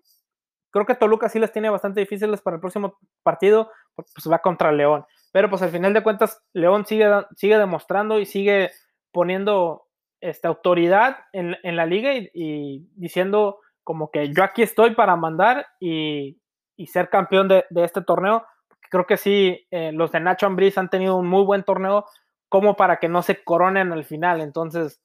creo 0.70 0.86
que 0.86 0.94
Toluca 0.94 1.28
sí 1.28 1.38
les 1.38 1.52
tiene 1.52 1.70
bastante 1.70 2.00
difíciles 2.00 2.40
para 2.40 2.56
el 2.56 2.60
próximo 2.60 2.98
partido, 3.22 3.70
pues 3.94 4.08
va 4.30 4.38
contra 4.38 4.72
León, 4.72 5.04
pero 5.32 5.50
pues 5.50 5.62
al 5.62 5.70
final 5.70 5.92
de 5.92 6.02
cuentas 6.02 6.42
León 6.52 6.86
sigue, 6.86 7.08
sigue 7.36 7.58
demostrando 7.58 8.18
y 8.18 8.26
sigue 8.26 8.70
poniendo 9.12 9.86
esta 10.22 10.48
autoridad 10.48 11.18
en, 11.32 11.56
en 11.62 11.76
la 11.76 11.84
liga 11.84 12.14
y, 12.14 12.30
y, 12.32 12.88
diciendo 12.94 13.58
como 13.84 14.10
que 14.10 14.32
yo 14.32 14.44
aquí 14.44 14.62
estoy 14.62 14.94
para 14.94 15.16
mandar 15.16 15.66
y, 15.80 16.40
y 16.76 16.86
ser 16.86 17.10
campeón 17.10 17.48
de, 17.48 17.64
de, 17.70 17.84
este 17.84 18.02
torneo. 18.02 18.46
Creo 18.90 19.06
que 19.06 19.16
sí, 19.16 19.66
eh, 19.70 19.90
los 19.92 20.12
de 20.12 20.20
Nacho 20.20 20.46
Ambriz 20.46 20.78
han 20.78 20.90
tenido 20.90 21.16
un 21.16 21.26
muy 21.26 21.44
buen 21.44 21.64
torneo 21.64 22.06
como 22.52 22.76
para 22.76 22.98
que 22.98 23.08
no 23.08 23.22
se 23.22 23.42
coronen 23.42 23.92
al 23.92 24.04
final. 24.04 24.42
Entonces, 24.42 25.00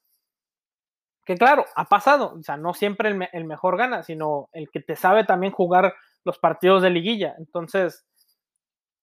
que 1.23 1.37
claro, 1.37 1.63
ha 1.77 1.85
pasado. 1.85 2.33
O 2.37 2.43
sea, 2.43 2.57
no 2.57 2.73
siempre 2.73 3.17
el, 3.31 3.45
mejor 3.45 3.77
gana, 3.77 4.03
sino 4.03 4.49
el 4.51 4.69
que 4.69 4.81
te 4.81 4.97
sabe 4.97 5.23
también 5.23 5.53
jugar 5.53 5.95
los 6.25 6.39
partidos 6.39 6.83
de 6.83 6.89
liguilla. 6.89 7.35
Entonces, 7.37 8.05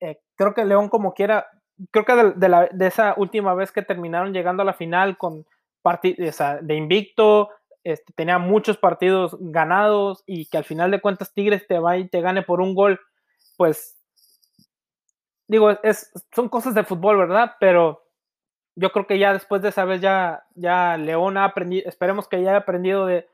eh, 0.00 0.20
creo 0.36 0.52
que 0.52 0.66
León 0.66 0.90
como 0.90 1.14
quiera, 1.14 1.46
creo 1.90 2.04
que 2.04 2.34
de, 2.38 2.48
la, 2.50 2.68
de, 2.70 2.86
esa 2.86 3.14
última 3.16 3.54
vez 3.54 3.72
que 3.72 3.80
terminaron 3.80 4.34
llegando 4.34 4.62
a 4.62 4.66
la 4.66 4.74
final 4.74 5.16
con 5.16 5.46
partidos 5.80 6.36
de 6.60 6.74
invicto, 6.74 7.48
este, 7.82 8.12
tenía 8.12 8.36
muchos 8.36 8.76
partidos 8.76 9.38
ganados 9.40 10.22
y 10.26 10.50
que 10.50 10.58
al 10.58 10.64
final 10.64 10.90
de 10.90 11.00
cuentas 11.00 11.32
Tigres 11.32 11.66
te 11.66 11.78
va 11.78 11.96
y 11.96 12.10
te 12.10 12.20
gane 12.20 12.42
por 12.42 12.60
un 12.60 12.74
gol, 12.74 13.00
pues 13.56 13.96
digo, 15.48 15.70
es, 15.82 16.12
son 16.34 16.50
cosas 16.50 16.74
de 16.74 16.84
fútbol, 16.84 17.16
¿verdad? 17.16 17.52
Pero 17.58 18.03
yo 18.76 18.90
creo 18.90 19.06
que 19.06 19.18
ya 19.18 19.32
después 19.32 19.62
de 19.62 19.68
esa 19.68 19.84
vez 19.84 20.00
ya, 20.00 20.44
ya 20.54 20.96
León 20.96 21.36
ha 21.36 21.44
aprendido, 21.44 21.88
esperemos 21.88 22.28
que 22.28 22.42
ya 22.42 22.50
haya 22.50 22.58
aprendido 22.58 23.06
de, 23.06 23.28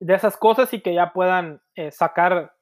de 0.00 0.14
esas 0.14 0.36
cosas 0.36 0.72
y 0.72 0.80
que 0.80 0.94
ya 0.94 1.12
puedan 1.12 1.60
eh, 1.74 1.90
sacar, 1.90 2.54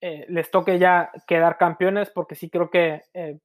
eh, 0.00 0.26
les 0.28 0.50
toque 0.50 0.78
ya 0.78 1.10
quedar 1.26 1.56
campeones, 1.56 2.10
porque 2.10 2.34
sí 2.34 2.50
creo 2.50 2.70
que 2.70 3.02
eh, 3.14 3.38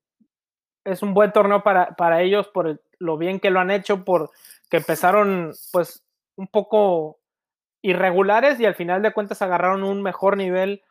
es 0.86 1.01
un 1.01 1.13
buen 1.13 1.32
torneo 1.32 1.63
para, 1.63 1.95
para 1.95 2.21
ellos 2.21 2.47
por 2.47 2.82
lo 2.99 3.17
bien 3.17 3.39
que 3.39 3.51
lo 3.51 3.60
han 3.60 3.71
hecho, 3.71 4.03
por 4.03 4.32
que 4.69 4.77
empezaron 4.77 5.53
pues 5.71 6.03
un 6.36 6.47
poco 6.47 7.19
irregulares 7.82 8.60
y 8.60 8.65
al 8.65 8.75
final 8.75 9.01
de 9.01 9.13
cuentas 9.13 9.41
agarraron 9.41 9.84
un 9.84 10.01
mejor 10.01 10.36
nivel 10.36 10.84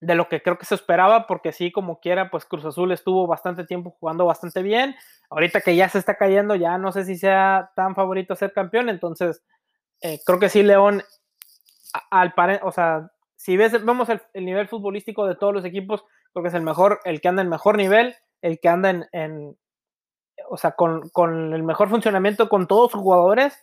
de 0.00 0.14
lo 0.14 0.28
que 0.28 0.42
creo 0.42 0.58
que 0.58 0.66
se 0.66 0.74
esperaba, 0.74 1.26
porque 1.26 1.52
sí, 1.52 1.70
como 1.70 2.00
quiera, 2.00 2.30
pues 2.30 2.44
Cruz 2.44 2.64
Azul 2.64 2.92
estuvo 2.92 3.26
bastante 3.26 3.64
tiempo 3.64 3.96
jugando 4.00 4.24
bastante 4.24 4.62
bien. 4.62 4.94
Ahorita 5.28 5.60
que 5.60 5.76
ya 5.76 5.88
se 5.88 5.98
está 5.98 6.16
cayendo, 6.16 6.54
ya 6.56 6.78
no 6.78 6.92
sé 6.92 7.04
si 7.04 7.16
sea 7.16 7.70
tan 7.76 7.94
favorito 7.94 8.34
ser 8.34 8.52
campeón, 8.52 8.88
entonces 8.88 9.42
eh, 10.00 10.18
creo 10.24 10.38
que 10.38 10.48
sí, 10.48 10.62
León, 10.62 11.02
al 12.10 12.32
o 12.62 12.72
sea, 12.72 13.10
si 13.36 13.56
ves, 13.56 13.72
vemos 13.84 14.08
el, 14.08 14.22
el, 14.32 14.44
nivel 14.44 14.68
futbolístico 14.68 15.26
de 15.26 15.34
todos 15.34 15.52
los 15.52 15.64
equipos, 15.64 16.04
creo 16.32 16.42
que 16.42 16.48
es 16.48 16.54
el 16.54 16.62
mejor, 16.62 17.00
el 17.04 17.20
que 17.20 17.28
anda 17.28 17.42
en 17.42 17.48
mejor 17.48 17.76
nivel, 17.76 18.16
el 18.42 18.58
que 18.60 18.68
anda 18.68 19.08
en, 19.12 19.56
o 20.48 20.56
sea, 20.56 20.72
con, 20.72 21.08
con, 21.10 21.52
el 21.52 21.62
mejor 21.62 21.88
funcionamiento 21.88 22.48
con 22.48 22.66
todos 22.66 22.92
sus 22.92 23.00
jugadores 23.00 23.58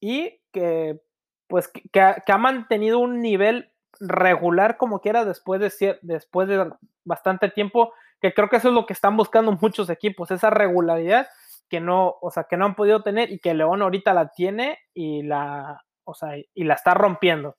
y 0.00 0.40
que 0.52 1.00
pues 1.48 1.68
que, 1.68 2.00
ha, 2.00 2.38
mantenido 2.38 2.98
un 2.98 3.20
nivel 3.20 3.70
regular 4.00 4.76
como 4.76 5.00
quiera 5.00 5.24
después 5.24 5.60
de, 5.60 5.98
después 6.02 6.48
de 6.48 6.70
bastante 7.04 7.50
tiempo, 7.50 7.92
que 8.20 8.32
creo 8.34 8.48
que 8.48 8.56
eso 8.56 8.68
es 8.68 8.74
lo 8.74 8.86
que 8.86 8.92
están 8.92 9.16
buscando 9.16 9.52
muchos 9.60 9.90
equipos, 9.90 10.30
esa 10.30 10.50
regularidad 10.50 11.28
que 11.68 11.80
no, 11.80 12.16
o 12.20 12.30
sea, 12.30 12.44
que 12.44 12.56
no 12.56 12.64
han 12.64 12.76
podido 12.76 13.02
tener 13.02 13.32
y 13.32 13.40
que 13.40 13.54
León 13.54 13.82
ahorita 13.82 14.14
la 14.14 14.28
tiene 14.28 14.78
y 14.94 15.22
la, 15.22 15.82
o 16.04 16.14
sea, 16.14 16.36
y 16.36 16.64
la 16.64 16.74
está 16.74 16.94
rompiendo. 16.94 17.56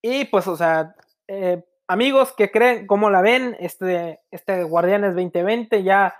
Y 0.00 0.26
pues, 0.26 0.46
o 0.48 0.56
sea, 0.56 0.94
eh, 1.28 1.62
amigos 1.86 2.32
que 2.32 2.50
creen, 2.50 2.86
¿cómo 2.86 3.10
la 3.10 3.20
ven? 3.20 3.56
Este, 3.60 4.20
este 4.30 4.64
Guardianes 4.64 5.14
2020 5.14 5.82
ya 5.82 6.14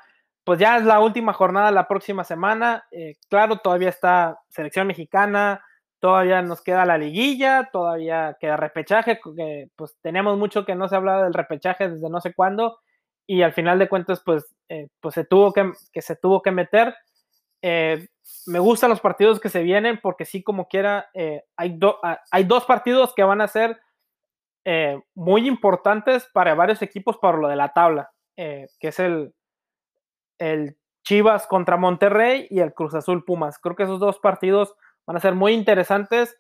pues 0.45 0.59
ya 0.61 0.77
es 0.77 0.85
la 0.85 1.01
última 1.01 1.33
jornada 1.33 1.71
la 1.71 1.89
próxima 1.89 2.23
semana. 2.23 2.85
Eh, 2.91 3.17
claro, 3.29 3.57
todavía 3.57 3.89
está 3.89 4.39
selección 4.49 4.87
mexicana, 4.87 5.65
todavía 6.05 6.43
nos 6.43 6.61
queda 6.61 6.85
la 6.85 6.99
liguilla, 6.99 7.71
todavía 7.73 8.37
queda 8.39 8.59
repechaje, 8.59 9.19
que, 9.39 9.71
pues 9.75 9.97
tenemos 10.03 10.37
mucho 10.37 10.67
que 10.67 10.75
no 10.75 10.87
se 10.87 10.97
hablaba 10.97 11.25
del 11.25 11.33
repechaje 11.33 11.89
desde 11.89 12.11
no 12.11 12.21
sé 12.21 12.35
cuándo 12.35 12.79
y 13.27 13.41
al 13.41 13.55
final 13.55 13.79
de 13.79 13.89
cuentas 13.89 14.21
pues, 14.23 14.55
eh, 14.69 14.89
pues 15.01 15.15
se 15.15 15.25
tuvo 15.25 15.55
que, 15.55 15.73
que, 15.95 16.03
se 16.03 16.15
tuvo 16.15 16.43
que 16.43 16.51
meter. 16.51 16.95
Eh, 17.63 18.07
me 18.45 18.59
gustan 18.59 18.91
los 18.91 19.01
partidos 19.01 19.41
que 19.41 19.49
se 19.49 19.63
vienen 19.63 19.99
porque 20.03 20.27
sí 20.27 20.43
como 20.43 20.69
quiera 20.69 21.09
eh, 21.15 21.43
hay, 21.57 21.81
hay 22.31 22.45
dos 22.45 22.67
partidos 22.67 23.15
que 23.15 23.25
van 23.25 23.41
a 23.41 23.49
ser 23.49 23.81
muy 25.15 25.49
importantes 25.49 26.29
para 26.35 26.55
varios 26.55 26.83
equipos 26.83 27.17
para 27.17 27.39
lo 27.39 27.49
de 27.49 27.57
la 27.57 27.73
tabla, 27.73 28.11
que 28.37 28.69
es 28.81 28.99
el, 28.99 29.33
el 30.39 30.77
Chivas 31.03 31.47
contra 31.47 31.79
Monterrey 31.79 32.47
y 32.51 32.61
el 32.61 32.75
Cruz 32.75 32.95
Azul 32.95 33.25
Pumas. 33.25 33.59
Creo 33.59 33.75
que 33.75 33.85
esos 33.85 34.01
dos 34.01 34.19
partidos 34.19 34.75
van 35.07 35.17
a 35.17 35.21
ser 35.21 35.35
muy 35.35 35.53
interesantes 35.53 36.37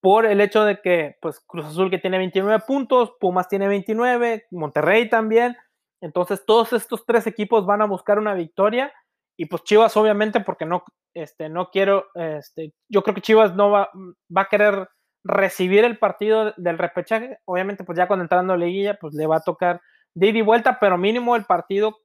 por 0.00 0.26
el 0.26 0.40
hecho 0.40 0.64
de 0.64 0.80
que, 0.80 1.16
pues, 1.20 1.40
Cruz 1.40 1.66
Azul 1.66 1.90
que 1.90 1.98
tiene 1.98 2.18
29 2.18 2.64
puntos, 2.66 3.12
Pumas 3.20 3.48
tiene 3.48 3.68
29, 3.68 4.46
Monterrey 4.50 5.08
también. 5.08 5.56
Entonces, 6.00 6.44
todos 6.46 6.72
estos 6.72 7.04
tres 7.04 7.26
equipos 7.26 7.66
van 7.66 7.82
a 7.82 7.86
buscar 7.86 8.18
una 8.18 8.34
victoria. 8.34 8.92
Y 9.36 9.46
pues 9.46 9.62
Chivas, 9.64 9.96
obviamente, 9.96 10.40
porque 10.40 10.66
no, 10.66 10.84
este, 11.14 11.48
no 11.48 11.70
quiero, 11.70 12.06
este, 12.14 12.72
yo 12.88 13.02
creo 13.02 13.14
que 13.14 13.20
Chivas 13.20 13.54
no 13.54 13.70
va, 13.70 13.90
va 14.34 14.42
a 14.42 14.48
querer 14.48 14.88
recibir 15.24 15.84
el 15.84 15.98
partido 15.98 16.54
del 16.56 16.78
repechaje. 16.78 17.38
Obviamente, 17.44 17.84
pues 17.84 17.98
ya 17.98 18.06
cuando 18.06 18.22
entrando 18.24 18.54
a 18.54 18.56
la 18.56 18.66
liguilla, 18.66 18.98
pues 19.00 19.14
le 19.14 19.26
va 19.26 19.36
a 19.36 19.42
tocar 19.42 19.80
de 20.14 20.28
ida 20.28 20.38
y 20.38 20.42
vuelta, 20.42 20.78
pero 20.80 20.98
mínimo 20.98 21.36
el 21.36 21.44
partido, 21.44 21.98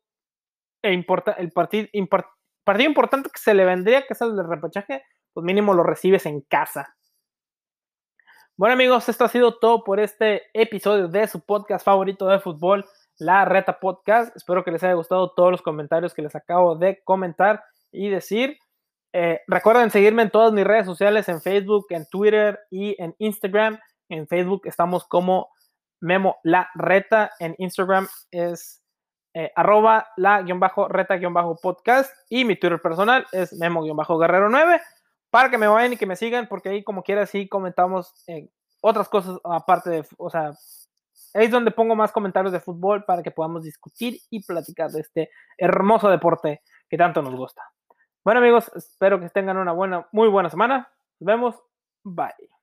e 0.83 0.93
importa, 0.93 1.31
el 1.33 1.51
import, 1.93 2.27
partido 2.63 2.89
importante 2.89 3.29
que 3.29 3.39
se 3.39 3.53
le 3.53 3.65
vendría, 3.65 4.01
que 4.01 4.13
es 4.13 4.21
el 4.21 4.35
del 4.35 4.47
repechaje, 4.47 5.03
pues 5.35 5.45
mínimo 5.45 5.73
lo 5.73 5.83
recibes 5.83 6.25
en 6.25 6.41
casa. 6.41 6.95
Bueno 8.55 8.73
amigos, 8.73 9.09
esto 9.09 9.25
ha 9.25 9.27
sido 9.27 9.59
todo 9.59 9.83
por 9.83 9.99
este 9.99 10.43
episodio 10.53 11.09
de 11.09 11.27
su 11.27 11.41
podcast 11.41 11.83
favorito 11.83 12.25
de 12.27 12.39
fútbol, 12.39 12.85
La 13.17 13.43
Reta 13.43 13.81
Podcast. 13.81 14.33
Espero 14.37 14.63
que 14.63 14.71
les 14.71 14.81
haya 14.83 14.93
gustado 14.93 15.33
todos 15.33 15.51
los 15.51 15.61
comentarios 15.61 16.13
que 16.13 16.21
les 16.21 16.33
acabo 16.37 16.77
de 16.77 17.03
comentar 17.03 17.65
y 17.91 18.07
decir. 18.07 18.57
Eh, 19.11 19.41
recuerden 19.47 19.91
seguirme 19.91 20.21
en 20.21 20.29
todas 20.29 20.53
mis 20.53 20.63
redes 20.63 20.85
sociales, 20.85 21.27
en 21.27 21.41
Facebook, 21.41 21.87
en 21.89 22.05
Twitter 22.09 22.61
y 22.71 22.95
en 23.03 23.13
Instagram. 23.19 23.77
En 24.07 24.29
Facebook 24.29 24.61
estamos 24.63 25.05
como 25.05 25.49
Memo 25.99 26.37
La 26.43 26.69
Reta, 26.75 27.31
en 27.39 27.55
Instagram 27.57 28.07
es 28.31 28.81
eh, 29.33 29.51
arroba 29.53 30.07
la-reta-podcast 30.15 32.09
y 32.29 32.45
mi 32.45 32.55
Twitter 32.55 32.79
personal 32.79 33.27
es 33.33 33.51
memo-guerrero9 33.59 34.79
para 35.35 35.49
que 35.49 35.57
me 35.57 35.67
vayan 35.67 35.91
y 35.91 35.97
que 35.97 36.05
me 36.05 36.15
sigan, 36.15 36.47
porque 36.47 36.69
ahí 36.69 36.81
como 36.81 37.03
quiera 37.03 37.25
sí 37.25 37.49
comentamos 37.49 38.13
eh, 38.25 38.47
otras 38.79 39.09
cosas 39.09 39.37
aparte 39.43 39.89
de, 39.89 40.05
o 40.17 40.29
sea, 40.29 40.53
es 41.33 41.51
donde 41.51 41.71
pongo 41.71 41.93
más 41.93 42.13
comentarios 42.13 42.53
de 42.53 42.61
fútbol 42.61 43.03
para 43.03 43.21
que 43.21 43.31
podamos 43.31 43.63
discutir 43.63 44.17
y 44.29 44.45
platicar 44.45 44.91
de 44.91 45.01
este 45.01 45.29
hermoso 45.57 46.09
deporte 46.09 46.61
que 46.89 46.97
tanto 46.97 47.21
nos 47.21 47.35
gusta. 47.35 47.61
Bueno 48.23 48.39
amigos, 48.39 48.71
espero 48.75 49.19
que 49.19 49.29
tengan 49.29 49.57
una 49.57 49.73
buena, 49.73 50.07
muy 50.13 50.29
buena 50.29 50.49
semana. 50.49 50.89
Nos 51.19 51.27
vemos. 51.27 51.55
Bye. 52.01 52.54